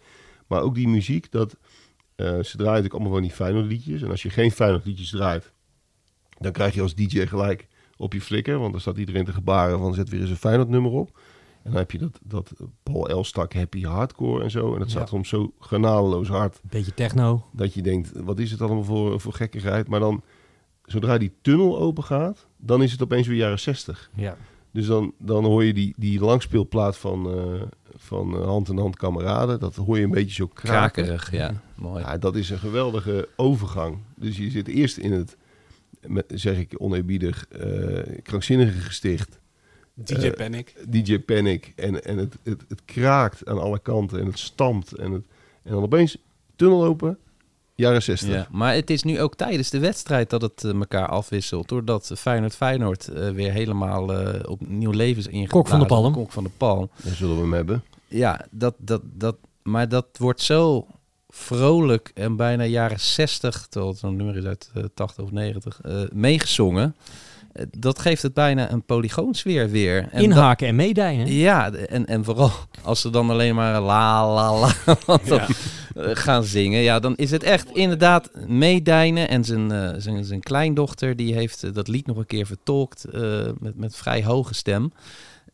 [0.46, 4.02] Maar ook die muziek, dat, uh, ze draaien natuurlijk allemaal van die Feyenoord liedjes.
[4.02, 5.52] En als je geen Feyenoord liedjes draait,
[6.38, 8.58] dan krijg je als DJ gelijk op je flikker.
[8.58, 11.20] Want dan staat iedereen te gebaren van zet weer eens een Feyenoord nummer op.
[11.62, 14.72] En dan heb je dat, dat Paul Elstak happy hardcore en zo.
[14.72, 15.08] En dat staat ja.
[15.08, 16.60] soms zo genadeloos hard.
[16.62, 17.44] Beetje techno.
[17.52, 19.88] Dat je denkt, wat is het allemaal voor, voor gekkigheid.
[19.88, 20.22] Maar dan,
[20.84, 24.10] zodra die tunnel open gaat, dan is het opeens weer jaren 60.
[24.14, 24.36] Ja.
[24.70, 27.62] Dus dan, dan hoor je die, die langspeelplaat van, uh,
[28.12, 29.60] van uh, Hand in Hand Kameraden.
[29.60, 31.04] Dat hoor je een beetje zo kraken.
[31.04, 31.62] Krakerig, ja.
[31.74, 32.02] Mooi.
[32.02, 33.98] Ja, dat is een geweldige overgang.
[34.16, 35.36] Dus je zit eerst in het,
[36.06, 39.38] met, zeg ik oneerbiedig, uh, krankzinnige gesticht.
[39.94, 40.74] DJ Panic.
[40.88, 41.72] DJ Panic.
[41.76, 44.92] En, en het, het, het kraakt aan alle kanten en het stampt.
[44.92, 45.24] En, het,
[45.62, 46.16] en dan opeens
[46.56, 47.18] tunnel open
[47.74, 48.28] jaren 60.
[48.28, 51.68] Ja, maar het is nu ook tijdens de wedstrijd dat het uh, elkaar afwisselt.
[51.68, 55.48] Doordat Feyenoord Feyenoord uh, weer helemaal uh, op nieuw leven is ingegaan.
[55.48, 56.12] Kok van de palm.
[56.12, 56.90] Kok van de palm.
[57.02, 57.82] Daar zullen we hem hebben.
[58.12, 60.86] Ja, dat, dat, dat, maar dat wordt zo
[61.28, 65.80] vrolijk en bijna jaren 60, tot een nummer is uit 80 of 90,
[66.12, 66.94] meegezongen.
[67.78, 70.08] Dat geeft het bijna een polygoonsfeer weer.
[70.10, 71.32] En Inhaken en meedijnen.
[71.32, 72.50] Ja, en, en vooral
[72.82, 74.72] als ze dan alleen maar la la la
[75.24, 75.46] ja.
[75.94, 76.80] gaan zingen.
[76.80, 79.28] Ja, dan is het echt inderdaad meedijnen.
[79.28, 83.06] En zijn, uh, zijn, zijn kleindochter die heeft uh, dat lied nog een keer vertolkt
[83.14, 84.92] uh, met, met vrij hoge stem.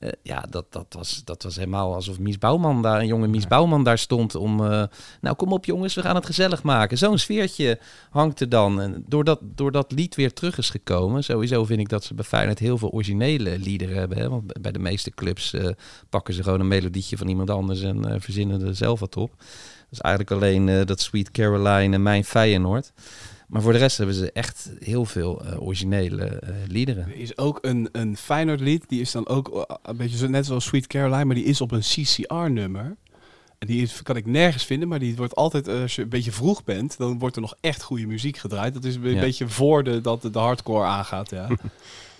[0.01, 3.46] Uh, ja, dat, dat, was, dat was helemaal alsof Mies Bouwman daar, een jonge Mies
[3.46, 4.61] Bouwman daar stond om...
[4.61, 4.82] Uh,
[5.20, 6.99] nou, kom op jongens, we gaan het gezellig maken.
[6.99, 7.78] Zo'n sfeertje
[8.11, 8.80] hangt er dan.
[8.80, 11.24] En doordat, doordat lied weer terug is gekomen...
[11.24, 14.18] Sowieso vind ik dat ze bij Feyenoord heel veel originele liederen hebben.
[14.18, 14.28] Hè?
[14.28, 15.68] Want bij de meeste clubs uh,
[16.09, 17.82] pakken ze gewoon een melodietje van iemand anders...
[17.82, 19.30] en verzinnen er zelf wat op.
[19.38, 19.46] Dat
[19.90, 22.92] is eigenlijk alleen dat Sweet Caroline en Mijn Feyenoord...
[23.49, 27.05] Maar voor de rest hebben ze echt heel veel uh, originele uh, liederen.
[27.05, 30.46] Er is ook een, een Feyenoord lied, die is dan ook een beetje zo, net
[30.46, 32.96] zoals Sweet Caroline, maar die is op een CCR-nummer.
[33.59, 36.32] En die is, kan ik nergens vinden, maar die wordt altijd, als je een beetje
[36.32, 38.74] vroeg bent, dan wordt er nog echt goede muziek gedraaid.
[38.74, 39.20] Dat is een ja.
[39.20, 41.49] beetje voor de, dat de hardcore aangaat, ja.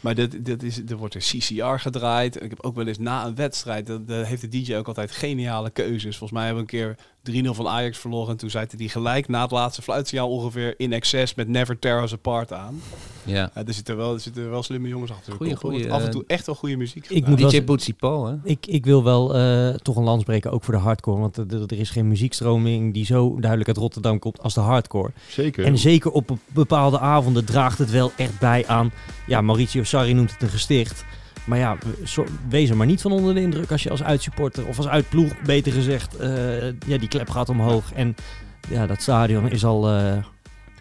[0.01, 2.43] Maar dit, dit is, er wordt een CCR gedraaid.
[2.43, 5.71] Ik heb ook wel eens na een wedstrijd, dat heeft de DJ ook altijd geniale
[5.71, 6.17] keuzes.
[6.17, 6.97] Volgens mij hebben we een keer
[7.31, 8.31] 3-0 van Ajax verloren.
[8.31, 12.03] En toen zei hij gelijk na het laatste fluitsignaal ongeveer in excess met Never Tear
[12.03, 12.81] Us Apart aan.
[13.25, 13.51] Ja.
[13.55, 15.33] ja er, zitten wel, er zitten wel slimme jongens achter.
[15.33, 17.09] Goeie, goeie, af en toe echt wel goede muziek.
[17.09, 18.35] Ik moet DJ Bootsy Paul, hè?
[18.43, 21.21] Ik, ik wil wel uh, toch een lans breken, ook voor de hardcore.
[21.21, 25.11] Want er, er is geen muziekstroming die zo duidelijk uit Rotterdam komt als de hardcore.
[25.29, 25.65] Zeker.
[25.65, 28.93] En zeker op bepaalde avonden draagt het wel echt bij aan...
[29.27, 31.05] Ja, Mauricio Sarri noemt het een gesticht.
[31.49, 31.79] Maar ja,
[32.49, 35.43] wees er maar niet van onder de indruk als je als uitsupporter of als uitploeg,
[35.43, 37.93] beter gezegd, uh, ja, die klep gaat omhoog.
[37.93, 38.15] En
[38.71, 40.25] ja, dat stadion is al uh,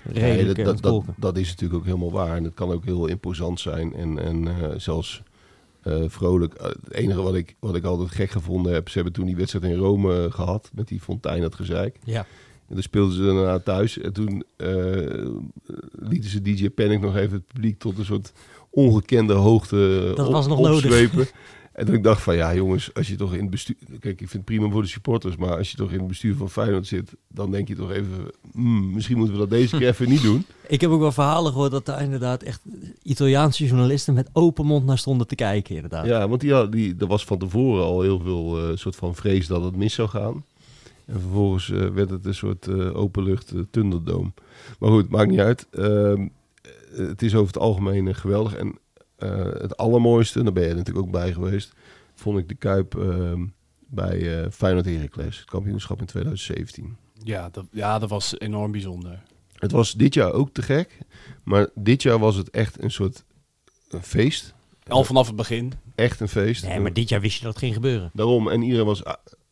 [0.04, 2.36] redelijk dat, dat, dat, dat, is natuurlijk ook helemaal waar.
[2.36, 5.24] En het kan ook heel imposant zijn en, en uh, zelfs
[6.08, 6.54] vrolijk.
[6.62, 9.66] het enige wat ik, wat ik altijd gek gevonden heb, ze hebben toen die wedstrijd
[9.66, 12.00] in Rome gehad met die fontein, dat gezeik.
[12.04, 12.26] Ja.
[12.68, 13.98] En dan speelden ze daarna thuis.
[13.98, 14.44] En toen
[15.92, 18.32] lieten ze DJ Panic nog even het publiek tot een soort
[18.78, 21.18] ongekende hoogte dat was nog opzwepen.
[21.18, 21.34] nodig.
[21.78, 23.76] En dat ik dacht van ja jongens, als je toch in het bestuur...
[24.00, 26.36] Kijk, ik vind het prima voor de supporters, maar als je toch in het bestuur
[26.36, 29.88] van Feyenoord zit, dan denk je toch even, hmm, misschien moeten we dat deze keer
[29.88, 30.46] even niet doen.
[30.68, 32.62] Ik heb ook wel verhalen gehoord dat daar inderdaad echt
[33.04, 36.06] Italiaanse journalisten met open mond naar stonden te kijken inderdaad.
[36.06, 39.48] Ja, want die, die, er was van tevoren al heel veel uh, soort van vrees
[39.48, 40.44] dat het mis zou gaan.
[41.06, 44.32] En vervolgens uh, werd het een soort uh, openlucht uh, Thunderdome.
[44.80, 45.68] Maar goed, maakt niet uit.
[46.98, 48.56] Het is over het algemeen geweldig.
[48.56, 48.78] En
[49.60, 51.74] het allermooiste, en daar ben je natuurlijk ook bij geweest,
[52.14, 53.46] vond ik de Kuip ehm,
[53.80, 56.98] bij Feyenoord Heracles, het kampioenschap in 2017.
[57.24, 59.24] Ja dat, ja, dat was enorm bijzonder.
[59.54, 60.98] Het was dit jaar ook te gek,
[61.44, 63.24] maar dit jaar was het echt een soort
[63.90, 64.54] een feest.
[64.88, 65.74] Al vanaf het begin.
[65.96, 66.64] Echt een feest.
[66.64, 68.10] Nee, maar dit jaar wist je dat het ging gebeuren.
[68.14, 69.04] Daarom, en iedereen was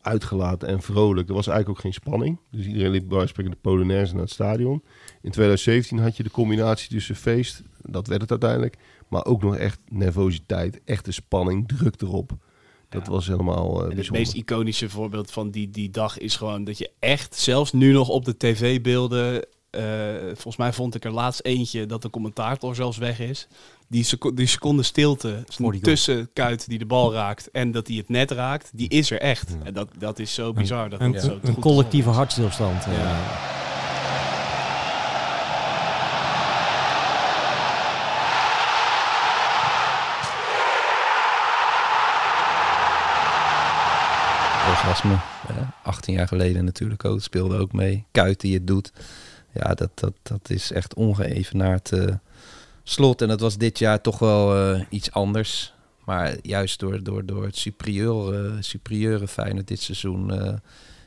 [0.06, 1.28] uitgelaten en vrolijk.
[1.28, 2.38] Er was eigenlijk ook geen spanning.
[2.50, 4.82] Dus iedereen liep bij spreken de Polonaise naar het stadion.
[5.22, 8.76] In 2017 had je de combinatie tussen feest, dat werd het uiteindelijk,
[9.08, 12.36] maar ook nog echt nervositeit, echte spanning, druk erop.
[12.88, 16.78] Dat was helemaal uh, Het meest iconische voorbeeld van die, die dag is gewoon dat
[16.78, 19.46] je echt, zelfs nu nog op de tv-beelden,
[20.26, 23.48] volgens mij vond ik er laatst eentje dat de commentator zelfs weg is
[23.88, 25.44] die, seco die seconde stilte
[25.82, 29.20] tussen Kuit die de bal raakt en dat hij het net raakt, die is er
[29.20, 29.56] echt.
[29.64, 30.88] En dat, dat is zo bizar.
[30.90, 32.84] Dat een, dat zo een collectieve hartstilstand.
[32.84, 33.54] Ja.
[44.68, 45.16] Orgasme,
[45.82, 48.04] 18 jaar geleden natuurlijk ook, speelde ook mee.
[48.10, 48.92] Kuit die het doet.
[49.58, 52.04] Ja, dat, dat, dat is echt ongeëvenaard uh,
[52.82, 53.22] slot.
[53.22, 55.74] En dat was dit jaar toch wel uh, iets anders.
[56.04, 60.34] Maar juist door, door, door het superieure, superieure fijne dit seizoen...
[60.34, 60.52] Uh,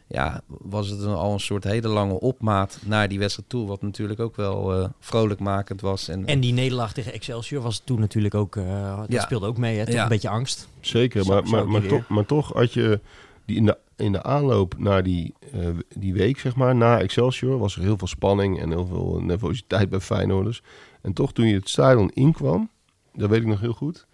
[0.07, 3.67] ja, was het een, al een soort hele lange opmaat naar die wedstrijd toe.
[3.67, 6.07] Wat natuurlijk ook wel uh, vrolijkmakend was.
[6.07, 8.55] En, en die nederlaag tegen Excelsior was toen natuurlijk ook...
[8.55, 9.21] dat ja.
[9.21, 9.85] speelde ook mee, hè?
[9.85, 10.03] Toch ja.
[10.03, 10.67] een beetje angst.
[10.79, 12.99] Zeker, maar, maar, maar, toch, maar toch had je...
[13.45, 17.57] Die in, de, in de aanloop naar die, uh, die week, zeg maar, na Excelsior...
[17.57, 20.61] was er heel veel spanning en heel veel nervositeit bij Feyenoorders.
[21.01, 22.69] En toch toen je het stadion inkwam,
[23.13, 24.07] dat weet ik nog heel goed,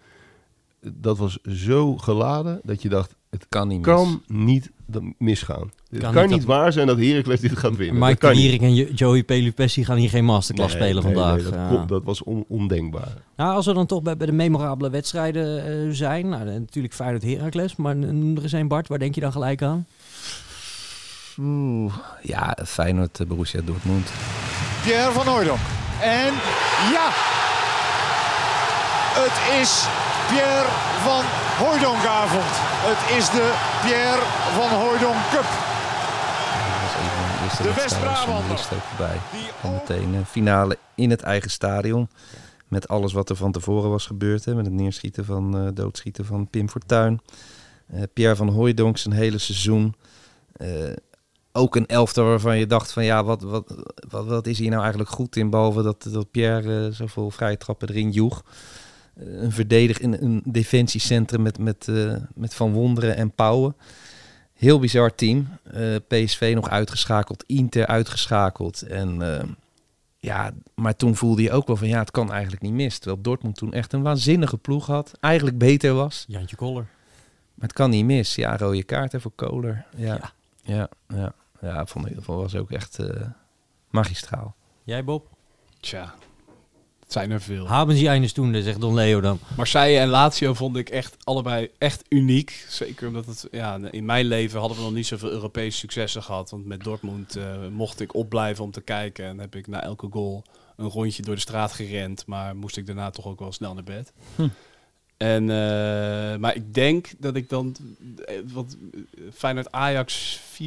[0.80, 4.70] dat was zo geladen dat je dacht, het kan niet, kan niet
[5.18, 5.70] misgaan.
[5.96, 8.08] Het kan, kan niet, waar zijn dat Heracles dit gaat winnen.
[8.08, 11.34] Mike Wierik en Joey Pelupessi gaan hier geen masterclass nee, spelen nee, vandaag.
[11.34, 11.84] Nee, dat, ja.
[11.84, 13.12] dat, was on, ondenkbaar.
[13.36, 17.22] Nou, als we dan toch bij, bij de memorabele wedstrijden uh, zijn, nou, natuurlijk Feyenoord
[17.22, 19.86] Heracles, maar noem er eens een Bart, waar denk je dan gelijk aan?
[21.40, 24.10] Oeh, ja, Feyenoord, Borussia Dortmund.
[24.82, 25.58] Pierre van Hooydonk.
[26.00, 26.32] En
[26.92, 27.08] ja,
[29.22, 29.86] het is
[30.28, 30.68] Pierre
[31.02, 31.24] van
[31.58, 32.52] Hooydonkavond.
[32.88, 34.22] Het is de Pierre
[34.54, 35.75] van Hooydonk Cup.
[37.48, 38.54] De West-Brabander.
[38.54, 39.06] is ook.
[39.62, 42.08] En meteen uh, finale in het eigen stadion.
[42.68, 44.44] Met alles wat er van tevoren was gebeurd.
[44.44, 47.20] Hè, met het neerschieten van, uh, doodschieten van Pim Fortuyn.
[47.94, 49.94] Uh, Pierre van Hooydonk zijn hele seizoen
[51.56, 53.74] ook een elftal waarvan je dacht van ja, wat, wat,
[54.08, 57.88] wat, wat is hier nou eigenlijk goed in, behalve dat, dat Pierre zoveel vrije trappen
[57.88, 58.44] erin joeg.
[59.14, 63.76] Een verdedig in een defensiecentrum met, met, uh, met Van Wonderen en Pauwen.
[64.56, 65.48] Heel bizar team.
[66.08, 68.82] PSV nog uitgeschakeld, Inter uitgeschakeld.
[68.82, 69.22] En
[70.18, 72.98] ja, maar toen voelde je ook wel van ja, het kan eigenlijk niet mis.
[72.98, 75.12] Terwijl Dortmund toen echt een waanzinnige ploeg had.
[75.20, 76.24] Eigenlijk beter was.
[76.28, 76.86] Jantje Koller.
[77.54, 78.34] Maar het kan niet mis.
[78.34, 79.86] Ja, rode kaarten voor Koller.
[79.96, 80.06] ja.
[80.06, 80.32] ja.
[80.62, 83.08] Ja, ja ja, vond ik was ook echt uh,
[83.90, 84.54] magistraal.
[84.82, 85.28] Jij, Bob?
[85.80, 86.14] Tja,
[87.06, 87.66] het zijn er veel.
[87.66, 89.38] Haben ze eines toen, zegt Don Leo dan.
[89.56, 92.66] Marseille en Lazio vond ik echt allebei echt uniek.
[92.68, 96.50] Zeker omdat het, ja, in mijn leven hadden we nog niet zoveel Europese successen gehad.
[96.50, 99.24] Want met Dortmund uh, mocht ik opblijven om te kijken.
[99.24, 100.44] En heb ik na elke goal
[100.76, 102.26] een rondje door de straat gerend.
[102.26, 104.12] Maar moest ik daarna toch ook wel snel naar bed.
[104.34, 104.48] Hm.
[105.16, 105.48] En, uh,
[106.36, 107.76] maar ik denk dat ik dan...
[108.52, 108.76] Wat,
[109.34, 110.62] Feyenoord Ajax 4-2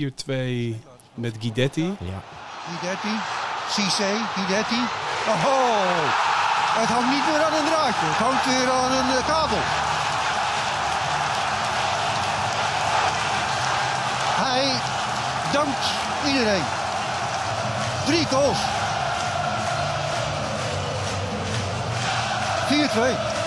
[1.13, 1.83] met Guidetti.
[1.83, 2.23] Ja.
[2.67, 3.15] Guidetti,
[3.69, 4.81] Cissé, Guidetti.
[5.27, 6.03] Oh,
[6.79, 8.05] het hangt niet meer aan een draadje.
[8.05, 9.63] Het hangt weer aan een uh, kabel.
[14.45, 14.65] Hij
[15.51, 15.85] dankt
[16.27, 16.65] iedereen.
[18.05, 18.57] Drie goals.
[23.35, 23.39] 4-2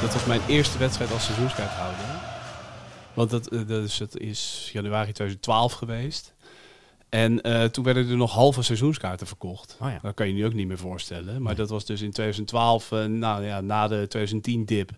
[0.00, 2.04] dat was mijn eerste wedstrijd als seizoenskaarthouder.
[3.14, 6.34] Want dat, uh, dus het is januari 2012 geweest.
[7.08, 9.76] En uh, toen werden er nog halve seizoenskaarten verkocht.
[9.80, 9.98] Oh ja.
[10.02, 11.42] Dat kan je nu ook niet meer voorstellen.
[11.42, 14.90] Maar dat was dus in 2012, uh, nou, ja, na de 2010-dip,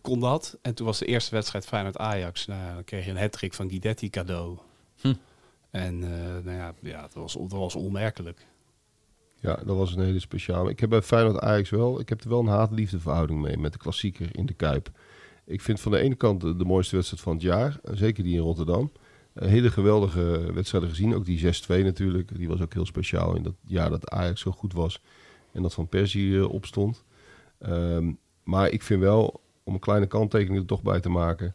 [0.00, 0.58] kon dat.
[0.62, 2.46] En toen was de eerste wedstrijd Feyenoord-Ajax.
[2.46, 4.58] Nou, dan kreeg je een hattrick van Guidetti cadeau.
[5.00, 5.14] Hm.
[5.70, 5.98] En
[6.44, 8.46] nou ja, ja dat, was, dat was onmerkelijk.
[9.40, 10.70] Ja, dat was een hele speciale.
[10.70, 13.72] Ik heb bij Feyenoord Ajax wel, ik heb er wel een haat-liefde verhouding mee met
[13.72, 14.90] de klassieker in de Kuip.
[15.44, 17.80] Ik vind van de ene kant de, mooiste wedstrijd van het jaar.
[17.82, 18.92] Zeker die in Rotterdam.
[19.38, 21.14] Hele geweldige wedstrijden gezien.
[21.14, 22.36] Ook die 6-2 natuurlijk.
[22.36, 25.00] Die was ook heel speciaal in dat jaar dat Ajax zo goed was.
[25.52, 27.04] En dat Van Persie opstond.
[27.58, 28.12] Ehm,
[28.42, 31.54] maar ik vind wel, om een kleine kanttekening er toch bij te maken...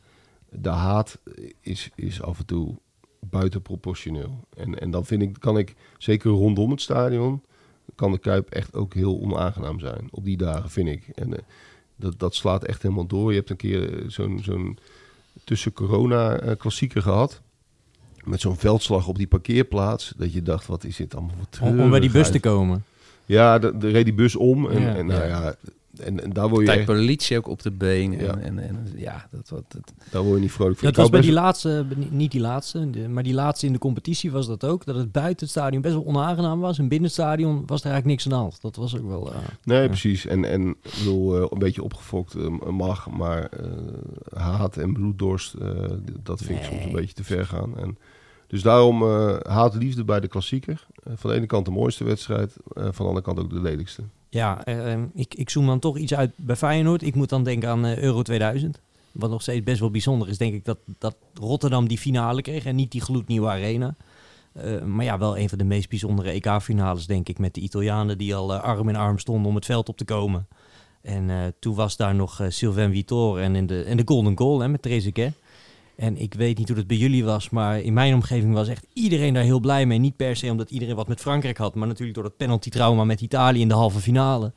[0.53, 1.19] De haat
[1.61, 2.77] is, is af en toe
[3.19, 4.47] buitenproportioneel.
[4.55, 7.43] En, en dan vind ik, kan ik, zeker rondom het stadion,
[7.95, 10.07] kan de Kuip echt ook heel onaangenaam zijn.
[10.11, 11.07] Op die dagen, vind ik.
[11.07, 11.37] En uh,
[11.95, 13.29] dat, dat slaat echt helemaal door.
[13.29, 14.77] Je hebt een keer eh, zo'n zo'n
[15.43, 17.41] tussen corona klassieker gehad.
[18.23, 20.13] Met zo'n veldslag op die parkeerplaats.
[20.17, 22.83] Dat je dacht, wat is dit allemaal voor Om, om bij die bus te komen.
[23.25, 24.69] Ja, de, reed die bus om.
[24.69, 25.55] En, ja, en nou ja,
[25.99, 26.71] en, en daar word je.
[26.73, 28.11] Tijd politie ook op de been.
[28.11, 28.19] Ja.
[28.19, 30.87] En, en, en, ja, dat, wat, dat, daar word je niet vrolijk van.
[30.87, 34.47] Dat was bij die laatste, niet die laatste, maar die laatste in de competitie was
[34.47, 34.85] dat ook.
[34.85, 36.79] Dat het buiten het stadion best wel onaangenaam was.
[36.79, 38.61] En binnen het stadion was er eigenlijk niks aan de hand.
[38.61, 39.31] Dat was ook wel.
[39.31, 40.25] Uh, nee, precies.
[40.25, 43.49] En, en ik bedoel, uh, een beetje opgefokt uh, mag, maar
[44.33, 45.55] haat en bloeddorst,
[46.23, 47.77] dat vind ik soms een beetje te ver gaan.
[47.77, 47.97] En,
[48.51, 49.03] dus daarom
[49.41, 50.87] haat liefde bij de klassieker.
[51.15, 54.03] van de ene kant de mooiste wedstrijd, van de andere kant ook de lelijkste.
[54.31, 57.01] Ja, uh, ik, ik zoom dan toch iets uit bij Feyenoord.
[57.01, 58.81] Ik moet dan denken aan uh, Euro 2000.
[59.11, 62.65] Wat nog steeds best wel bijzonder is, denk ik, dat, dat Rotterdam die finale kreeg
[62.65, 63.95] en niet die gloednieuwe arena.
[64.53, 68.17] Uh, maar ja, wel een van de meest bijzondere EK-finales, denk ik, met de Italianen
[68.17, 70.47] die al arm in arm stonden om het veld op te komen.
[71.01, 74.67] En toen was daar nog Sylvain Vittor en in de, en de Golden Goal hè,
[74.67, 75.33] met Trezeguet.
[76.01, 78.87] En ik weet niet hoe het bij jullie was, maar in mijn omgeving was echt
[78.93, 79.97] iedereen daar heel blij mee.
[79.97, 83.21] Niet per se omdat iedereen wat met Frankrijk had, maar natuurlijk door dat penalty-trauma met
[83.21, 84.53] Italië in de halve finale.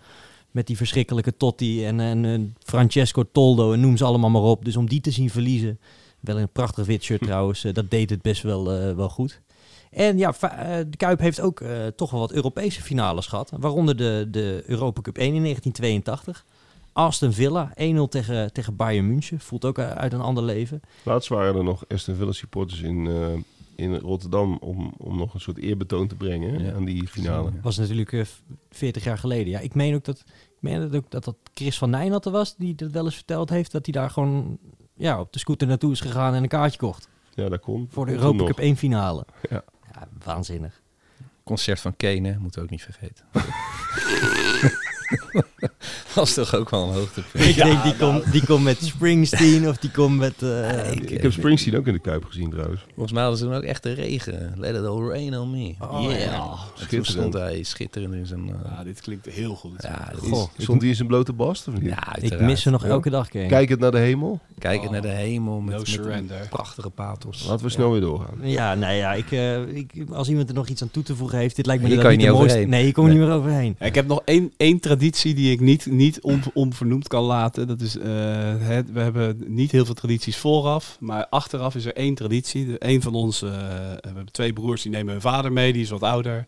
[0.50, 4.64] Met die verschrikkelijke Totti en, en, Francesco Toldo en noem ze allemaal maar op.
[4.64, 5.78] Dus om die te zien verliezen,
[6.20, 9.40] wel een prachtig wit shirt trouwens, eh, dat deed het best wel, uh, wel goed.
[9.90, 11.64] En ja, eh, de Kuip heeft ook
[11.96, 13.52] toch wel wat Europese finales gehad.
[13.58, 16.44] Waaronder de, de Europa Cup 1 in 1982.
[16.94, 17.74] Aston Villa, 1-0
[18.08, 19.40] tegen, tegen Bayern München.
[19.40, 20.80] Voelt ook uit een ander leven.
[21.02, 23.26] Laatst waren er nog Aston Villa supporters in, uh,
[23.76, 27.50] in Rotterdam om, om nog een soort eerbetoon te brengen aan die finale.
[27.52, 28.26] Dat was natuurlijk uh, eh,
[28.70, 29.48] 40 jaar geleden.
[29.48, 32.56] Ja, ik meen ook dat, ik meen dat, ook dat dat Chris van Nijnatten was,
[32.56, 34.58] die dat wel eens verteld heeft, dat hij daar gewoon
[34.94, 37.08] ja, op de scooter naartoe is gegaan en een kaartje kocht.
[37.34, 37.88] Ja, dat kon.
[37.90, 39.26] Voor de Europa Cup 1 finale.
[39.50, 39.64] Ja.
[39.92, 40.82] ja waanzinnig.
[41.44, 43.24] Concert van Kane, moeten we ook niet vergeten.
[46.14, 47.44] dat is toch ook wel een hoogtepunt.
[47.44, 50.34] Ik denk, die, komt die komt met Springsteen of die komt met...
[50.42, 52.84] Uh, ik, ik, heb Springsteen ook in de Kuip gezien trouwens.
[52.94, 54.52] Volgens mij hadden ze toen ook echt de regen.
[54.56, 55.74] Let it all rain on me.
[55.80, 56.60] Oh, yeah.
[56.74, 57.06] Schitterend.
[57.06, 58.48] stond hij schitterend in zijn...
[58.48, 59.82] Uh, ja, dit klinkt heel goed.
[59.82, 61.84] Ja, Goh, stond hij in zijn blote bast of niet?
[61.84, 63.28] Ja, ik mis ze nog elke dag.
[63.28, 64.40] Kijk het naar de hemel.
[64.58, 67.46] Kijk het naar de hemel met, met prachtige pathos.
[67.48, 68.34] Laten we snel weer doorgaan.
[68.42, 71.38] Ja, nee, ja, ik, uh, ik, als iemand er nog iets aan toe te voegen
[71.38, 72.68] heeft, dit lijkt me hier kan je niet overheen.
[72.68, 73.76] Nee, je komt niet meer overheen.
[73.78, 76.20] ik heb nog één, één traditie die ik niet, niet
[76.52, 77.66] onvernoemd kan laten.
[77.66, 82.14] Dat is, het, we hebben niet heel veel tradities vooraf, maar achteraf is er één
[82.14, 82.76] traditie.
[82.78, 85.90] Een van ons, uh, we hebben twee broers, die nemen hun vader mee, die is
[85.90, 86.46] wat ouder.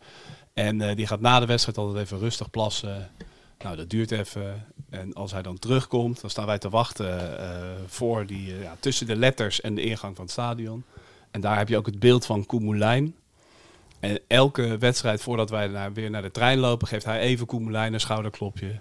[0.55, 3.11] En uh, die gaat na de wedstrijd altijd even rustig plassen.
[3.59, 4.67] Nou, dat duurt even.
[4.91, 7.39] En als hij dan terugkomt, dan staan wij te wachten
[7.87, 10.85] voor die, ja, tussen de letters en de ingang van het stadion.
[11.31, 13.15] En daar heb je ook het beeld van Koemelijn.
[14.01, 17.93] En elke wedstrijd voordat wij naar, weer naar de trein lopen, geeft hij even Koemelijn
[17.93, 18.81] een schouderklopje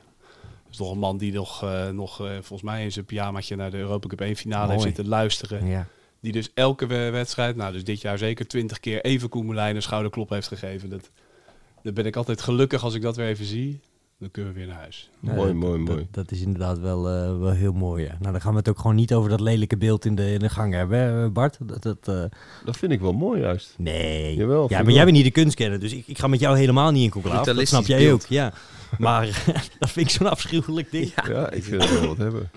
[0.75, 3.71] is toch een man die nog, uh, nog uh, volgens mij in zijn pyjamaatje naar
[3.71, 5.67] de Europa Cup 1 finale heeft zitten luisteren.
[5.67, 5.87] Ja.
[6.19, 10.29] Die dus elke wedstrijd, nou dus dit jaar zeker twintig keer even Koemelijn een schouderklop
[10.29, 10.89] heeft gegeven.
[10.89, 11.11] Dat,
[11.81, 13.79] dan ben ik altijd gelukkig als ik dat weer even zie.
[14.17, 15.09] Dan kunnen we weer naar huis.
[15.19, 16.07] mooi, mooi, mooi.
[16.11, 18.03] Dat, is inderdaad wel, uh, wel heel mooi.
[18.03, 18.17] Ja.
[18.19, 20.39] Nou, dan gaan we het ook gewoon niet over dat lelijke beeld in de, in
[20.39, 21.57] de gang hebben, Bart.
[21.61, 22.23] Dat, dat, uh...
[22.65, 23.75] dat vind ik wel mooi juist.
[23.77, 24.35] Nee.
[24.35, 26.91] Jawel, ja, maar jij bent niet de kunstkenner, dus ik, ik ga met jou helemaal
[26.91, 27.53] niet in conclave.
[27.53, 28.25] Dat snap jij ook.
[28.25, 28.53] Ja.
[28.97, 29.43] Maar
[29.79, 31.11] dat vind ik zo'n afschuwelijk ding.
[31.27, 32.51] Ja, ik vind het wel wat hebben.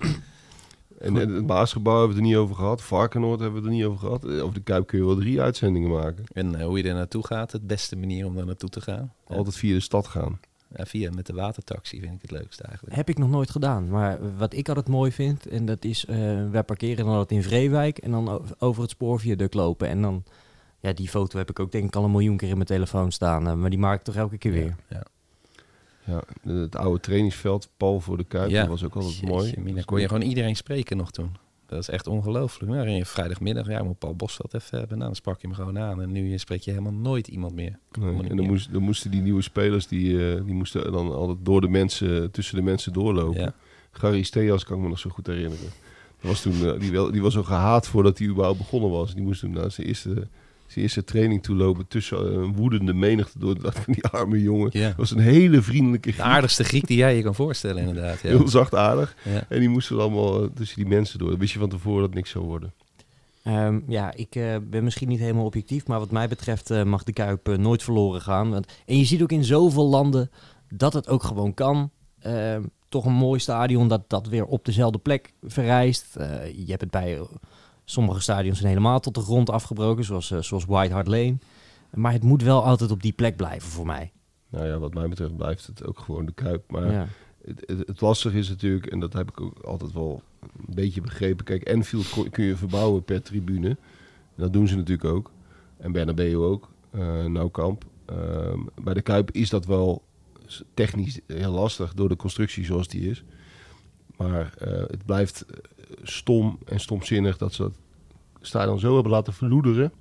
[0.99, 2.81] En, het Maasgebouw hebben we het er niet over gehad.
[2.81, 4.41] Varkenoord hebben we het er niet over gehad.
[4.41, 6.23] Over de Kuip kun je wel drie uitzendingen maken.
[6.33, 9.13] En uh, hoe je er naartoe gaat, het beste manier om daar naartoe te gaan?
[9.27, 10.39] Altijd via de stad gaan.
[10.75, 12.95] Ja, via met de watertaxi vind ik het leukste eigenlijk.
[12.95, 13.89] Heb ik nog nooit gedaan.
[13.89, 17.43] Maar wat ik altijd mooi vind, en dat is, uh, wij parkeren dan altijd in
[17.43, 19.87] Vreewijk en dan over het spoorviaduct lopen.
[19.87, 20.23] En dan,
[20.79, 23.11] ja, die foto heb ik ook denk ik al een miljoen keer in mijn telefoon
[23.11, 23.47] staan.
[23.47, 24.75] Uh, maar die maak ik toch elke keer weer.
[24.89, 25.03] Ja,
[26.03, 26.23] ja.
[26.51, 29.73] het oude trainingsveld, Paul voor de Kuip, dat was ook altijd mooi.
[29.73, 31.35] Dan kon je gewoon iedereen spreken nog toen.
[31.69, 32.71] Dat is echt ongelooflijk.
[32.71, 34.97] Nou, je vrijdagmiddag, ja, moet Paul Bosveld even hebben.
[34.97, 36.01] Nou, dan sprak je hem gewoon aan.
[36.01, 37.79] En nu spreek je helemaal nooit iemand meer.
[38.01, 41.61] en dan, moest, dan, moesten die nieuwe spelers, die, uh, die moesten dan altijd door
[41.61, 43.41] de mensen, tussen de mensen doorlopen.
[43.41, 43.53] Ja.
[43.91, 45.69] Gary Steas kan ik me nog zo goed herinneren.
[46.21, 49.13] Dat was toen, uh, die, wel, die was zo gehaat voordat hij überhaupt begonnen was.
[49.13, 50.27] Die moest toen na zijn eerste
[50.71, 54.69] zijn eerste training toelopen tussen een woedende menigte door dat van die arme jongen.
[54.71, 54.87] Ja.
[54.87, 58.21] Dat was een hele vriendelijke De aardigste Griek die jij je kan voorstellen, inderdaad.
[58.21, 58.29] Ja.
[58.29, 59.15] Heel zachtaardig.
[59.23, 59.45] Ja.
[59.49, 61.29] En die moesten allemaal eh, tussen die mensen door.
[61.29, 62.73] Dan wist je van tevoren dat het niks zou worden.
[63.43, 67.03] Ehm, ja, ik eh, ben misschien niet helemaal objectief, maar wat mij betreft eh, mag
[67.03, 68.49] de Kuip eh, nooit verloren gaan.
[68.49, 70.31] Want, en je ziet ook in zoveel landen
[70.69, 71.91] dat het ook gewoon kan.
[72.19, 76.15] Ehm, toch een mooi stadion dat, dat weer op dezelfde plek verrijst.
[76.15, 77.21] Eh, je hebt het bij eh,
[77.89, 81.37] sommige stadions zijn helemaal tot de grond afgebroken, zoals, eh, zoals White Hart Lane.
[81.93, 84.11] Maar het moet wel altijd op die plek blijven voor mij.
[84.49, 86.71] Nou ja, wat mij betreft blijft het ook gewoon de Kuip.
[86.71, 87.07] Maar Ja.
[87.45, 91.01] het, het, het lastige is natuurlijk, en dat heb ik ook altijd wel een beetje
[91.01, 91.45] begrepen.
[91.45, 93.67] Kijk, Enfield kun je verbouwen per tribune.
[93.69, 93.77] En
[94.35, 95.31] dat doen ze natuurlijk ook.
[95.77, 96.69] En Bernabeu ook,
[97.27, 97.85] Nou Kamp.
[98.05, 100.03] Ehm, bij de Kuip is dat wel
[100.73, 103.23] technisch heel lastig door de constructie zoals die is.
[104.17, 105.45] Maar eh, het blijft
[106.03, 107.73] stom en stomzinnig dat ze dat
[108.41, 109.91] stadion zo hebben laten verloederen.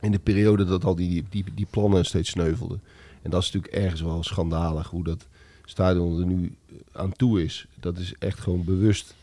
[0.00, 2.82] In de periode dat al die, die, die plannen steeds sneuvelden.
[3.22, 5.28] En dat is natuurlijk ergens wel schandalig hoe dat
[5.64, 6.54] stadion er nu
[6.92, 7.66] aan toe is.
[7.80, 9.14] Dat is echt gewoon bewust.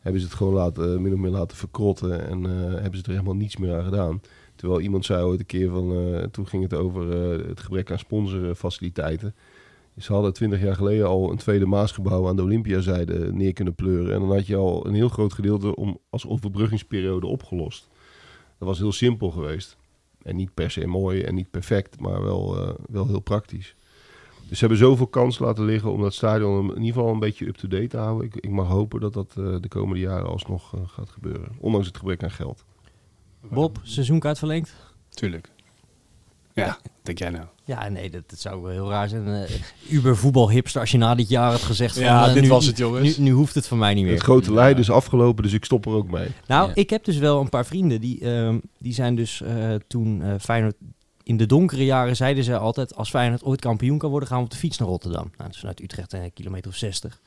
[0.00, 3.10] Hebben ze het gewoon laten, min of meer laten verkrotten en eh, hebben ze er
[3.10, 4.20] helemaal niets meer aan gedaan.
[4.54, 7.90] Terwijl iemand zei ooit een keer van, eh, toen ging het over eh, het gebrek
[7.90, 9.34] aan sponsorfaciliteiten.
[9.98, 14.14] Ze hadden twintig jaar geleden al een tweede Maasgebouw aan de Olympiazijde neer kunnen pleuren.
[14.14, 17.88] En dan had je al een heel groot gedeelte om, als overbruggingsperiode opgelost.
[18.58, 19.76] Dat was heel simpel geweest.
[20.22, 23.74] En niet per se mooi en niet perfect, maar wel, eh, wel heel praktisch.
[24.48, 27.46] Dus ze hebben zoveel kans laten liggen om dat stadion in ieder geval een beetje
[27.46, 28.26] up-to-date te houden.
[28.26, 31.48] Ik, ik mag hopen dat dat eh, de komende jaren alsnog eh, gaat gebeuren.
[31.58, 32.64] Ondanks het gebrek aan geld.
[33.50, 34.74] Bob, seizoenkaart verlengd?
[35.08, 35.50] Tuurlijk.
[36.66, 37.44] Ja, denk jij nou?
[37.64, 39.26] Ja, nee, dat, dat zou wel heel raar zijn.
[39.28, 39.50] Eh
[39.88, 42.02] Uber voetbalhipster als je na dit jaar had gezegd van...
[42.02, 43.16] Ja, eh, dit nu, was het, jongens.
[43.16, 44.12] Nu, nu hoeft het van mij niet meer.
[44.12, 46.28] Het grote lijden is afgelopen, dus ik stop er ook mee.
[46.46, 46.74] Nou, Ja.
[46.74, 50.34] ik heb dus wel een paar vrienden die, ehm, die zijn dus eh, toen eh,
[50.40, 50.74] Feyenoord
[51.22, 54.44] in de donkere jaren zeiden ze altijd als Feyenoord ooit kampioen kan worden gaan we
[54.44, 55.22] op de fiets naar Rotterdam.
[55.24, 57.20] Nou, dat is vanuit Utrecht een kilometer of 60.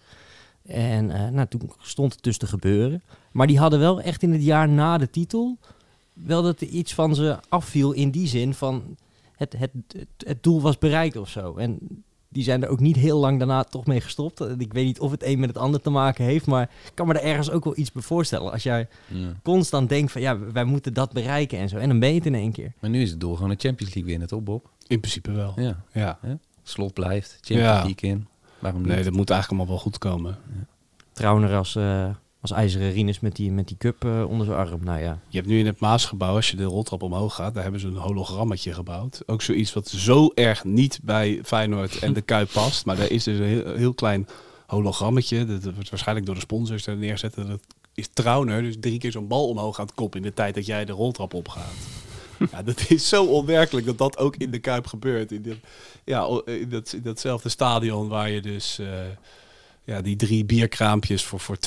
[0.65, 3.03] En eh, nou, toen stond het dus te gebeuren.
[3.31, 5.57] Maar die hadden wel echt in het jaar na de titel
[6.13, 8.97] wel dat er iets van ze afviel in die zin van
[9.41, 11.55] het, het, het, het doel was bereikt of zo.
[11.55, 11.79] En
[12.29, 14.41] die zijn er ook niet heel lang daarna toch mee gestopt.
[14.41, 16.91] En Ik weet niet of het een met het ander te maken heeft, maar ik
[16.93, 18.51] kan me er ergens ook wel iets bij voorstellen.
[18.51, 19.33] Als jij Ja.
[19.43, 21.77] constant denkt van ja, wij moeten dat bereiken en zo.
[21.77, 22.73] En dan ben je het in één keer.
[22.79, 24.69] Maar nu is het doel gewoon de Champions League winnen, toch Bob?
[24.87, 25.53] In principe wel.
[25.55, 25.83] Ja.
[25.91, 26.19] Ja.
[26.63, 27.83] Slot blijft, Champions Ja.
[27.83, 28.27] League in.
[28.59, 28.91] Waarom niet?
[28.91, 30.37] Nee, dat moet eigenlijk allemaal wel goed komen.
[31.11, 32.09] Trouwner als, eh,
[32.41, 34.83] als ijzeren Rinus met die, met die cup eh, onder zijn arm.
[34.83, 37.63] Nou ja, Je hebt nu in het Maasgebouw, als je de roltrap omhoog gaat, daar
[37.63, 39.21] hebben ze een hologrammetje gebouwd.
[39.25, 42.85] Ook zoiets wat zo erg niet bij Feyenoord en de Kuip past.
[42.85, 44.27] Maar daar is dus een heel, klein
[44.67, 45.45] hologrammetje.
[45.45, 47.47] Dat wordt waarschijnlijk door de sponsors er neerzetten.
[47.47, 47.61] Dat
[47.93, 50.85] is Trauner, dus drie keer zo'n bal omhoog gaat kop in de tijd dat jij
[50.85, 51.73] de roltrap opgaat.
[52.51, 55.31] Ja, dat is zo onwerkelijk dat dat ook in de Kuip gebeurt.
[55.31, 55.57] In, dat,
[56.03, 58.87] ja, in, dat, datzelfde stadion waar je dus eh,
[59.83, 61.57] ja, die drie bierkraampjes voor, voor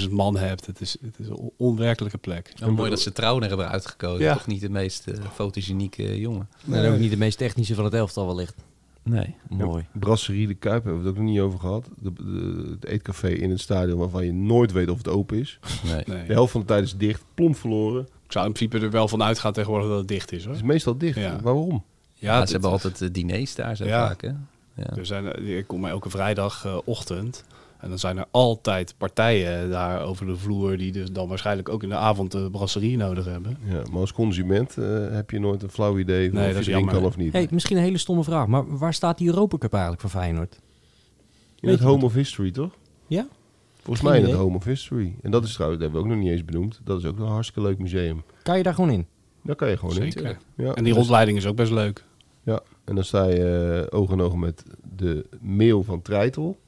[0.00, 0.66] 20.000 man hebt.
[0.66, 2.52] Het is, het is een onwerkelijke plek.
[2.62, 4.24] Oh, mooi dat ze Trouwner hebben uitgekozen.
[4.24, 4.32] Ja.
[4.32, 6.48] Toch niet de meest eh, fotogenieke jongen.
[6.70, 8.54] en ook niet de meest technische van het elftal wellicht.
[9.02, 9.34] Nee.
[9.48, 9.84] Mooi.
[9.92, 11.88] Brasserie de Kuip hebben we het ook nog niet over gehad.
[11.98, 15.58] De, de- het eetcafé in het stadion waarvan je nooit weet of het open is.
[15.84, 16.02] nee.
[16.06, 16.26] Nee.
[16.26, 18.02] De helft van de tijd is dicht, plomp verloren.
[18.02, 20.52] Ik zou in principe er wel van uitgaan tegenwoordig dat het dicht is hoor.
[20.52, 21.18] Het is meestal dicht.
[21.18, 21.40] Ja.
[21.42, 21.84] Waarom?
[22.14, 24.06] Ja, ze hebben altijd eh, diners daar zo Ja.
[24.06, 24.28] vaak, hè?
[24.74, 24.96] Ja.
[24.96, 27.44] Er zijn, eh, ik kom maar elke vrijdagochtend.
[27.80, 30.76] En dan zijn er altijd partijen daar over de vloer.
[30.76, 33.58] die dus dan waarschijnlijk ook in de avond de brasserie nodig hebben.
[33.64, 36.64] Ja, maar als consument eh, heb je nooit een flauw idee van Nee, of dat
[36.64, 37.32] je erin kan of niet.
[37.32, 40.54] Hey, misschien een hele stomme vraag, maar waar staat die Europa Cup eigenlijk voor Feyenoord?
[40.54, 42.70] in weet het Home of History, toch?
[43.06, 43.26] Ja?
[43.74, 44.34] Volgens Geen mij in het.
[44.34, 45.14] Home of History.
[45.22, 46.80] En dat is trouwens, dat hebben we ook nog niet eens benoemd.
[46.84, 48.22] Dat is ook een hartstikke leuk museum.
[48.42, 49.06] Kan je daar gewoon in?
[49.42, 50.12] Daar kan je gewoon in.
[50.12, 50.38] Zeker.
[50.56, 52.04] Ja, En die rondleiding is ook best leuk.
[52.42, 54.62] Ja, en dan sta je eh, oog in oog met
[54.96, 56.58] de mail van Treitel.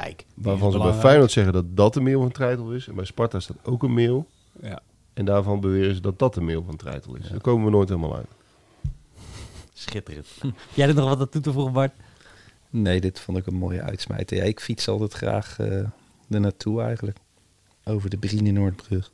[0.00, 0.24] Kijk.
[0.34, 0.92] Waarvan ze bij.
[0.92, 2.88] Feyenoord zeggen dat dat de mail van Treitel is.
[2.88, 4.26] En bij Sparta staat ook een mail.
[4.62, 4.80] Ja.
[5.12, 7.28] En daarvan beweren ze dat dat de mail van Treitel is.
[7.28, 8.26] Daar komen we nooit helemaal uit.
[9.72, 10.26] Schitterend.
[10.74, 11.92] Jij er nog wat aan toe te voegen, Bart?
[12.70, 14.36] Nee, dit vond ik een mooie uitsmijter.
[14.36, 15.84] Ja, ik fiets altijd graag eh
[16.28, 17.18] er naartoe eigenlijk.
[17.84, 19.10] Over de Brien in Noordbrug.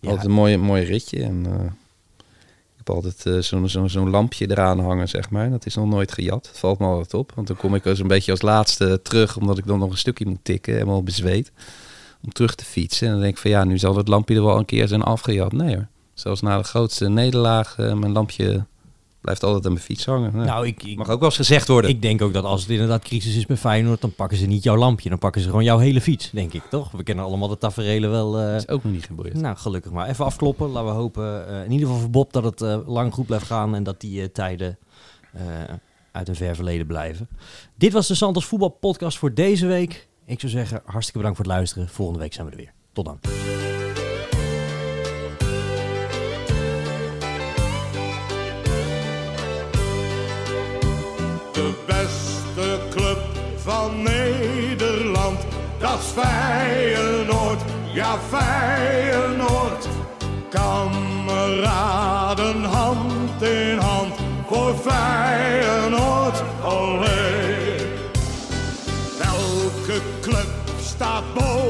[0.00, 0.08] Ja.
[0.08, 1.22] Altijd een mooi, mooi ritje.
[1.22, 1.70] En eh,
[2.88, 5.50] altijd eh, zo'n zo'n zo'n lampje eraan hangen, zeg maar.
[5.50, 6.46] Dat is nog nooit gejat.
[6.46, 7.32] Het valt me altijd op.
[7.34, 9.98] Want dan kom ik dus een beetje als laatste terug, omdat ik dan nog een
[9.98, 11.52] stukje moet tikken, helemaal bezweet.
[12.24, 13.06] Om terug te fietsen.
[13.06, 15.02] En dan denk ik van ja, nu zal het lampje er wel een keer zijn
[15.02, 15.52] afgejat.
[15.52, 15.86] Nee hoor.
[16.14, 18.64] Zelfs na de grootste nederlaag, eh, mijn lampje
[19.20, 20.32] blijft altijd aan mijn fiets hangen.
[20.32, 21.90] Nou, Nou, ik, ik, mag ook wel eens gezegd worden.
[21.90, 24.62] ik denk ook dat als het inderdaad crisis is bij Feyenoord, dan pakken ze niet
[24.62, 25.08] jouw lampje.
[25.08, 26.90] Dan pakken ze gewoon jouw hele fiets, denk ik, toch?
[26.90, 28.38] We kennen allemaal de taferelen wel.
[28.38, 29.34] eh, Dat is ook nog niet gebeurd.
[29.34, 30.08] nou, gelukkig maar.
[30.08, 30.68] Even afkloppen.
[30.68, 33.46] Laten we hopen, eh, in ieder geval voor Bob, dat het eh, lang goed blijft
[33.46, 34.78] gaan en dat die tijden
[36.12, 37.28] uit een ver verleden blijven.
[37.74, 40.08] Dit was de Santos Voetbal Podcast voor deze week.
[40.24, 41.88] Ik zou zeggen, hartstikke bedankt voor het luisteren.
[41.88, 42.72] Volgende week zijn we er weer.
[42.92, 43.18] Tot dan.
[55.90, 57.60] Dat Feyenoord,
[57.92, 59.88] ja Feyenoord.
[60.50, 61.84] Kameraden
[62.64, 64.14] hand in hand
[64.46, 67.76] voor Feyenoord, olé.
[69.18, 70.48] Welke club
[70.80, 71.67] staat bovenaan?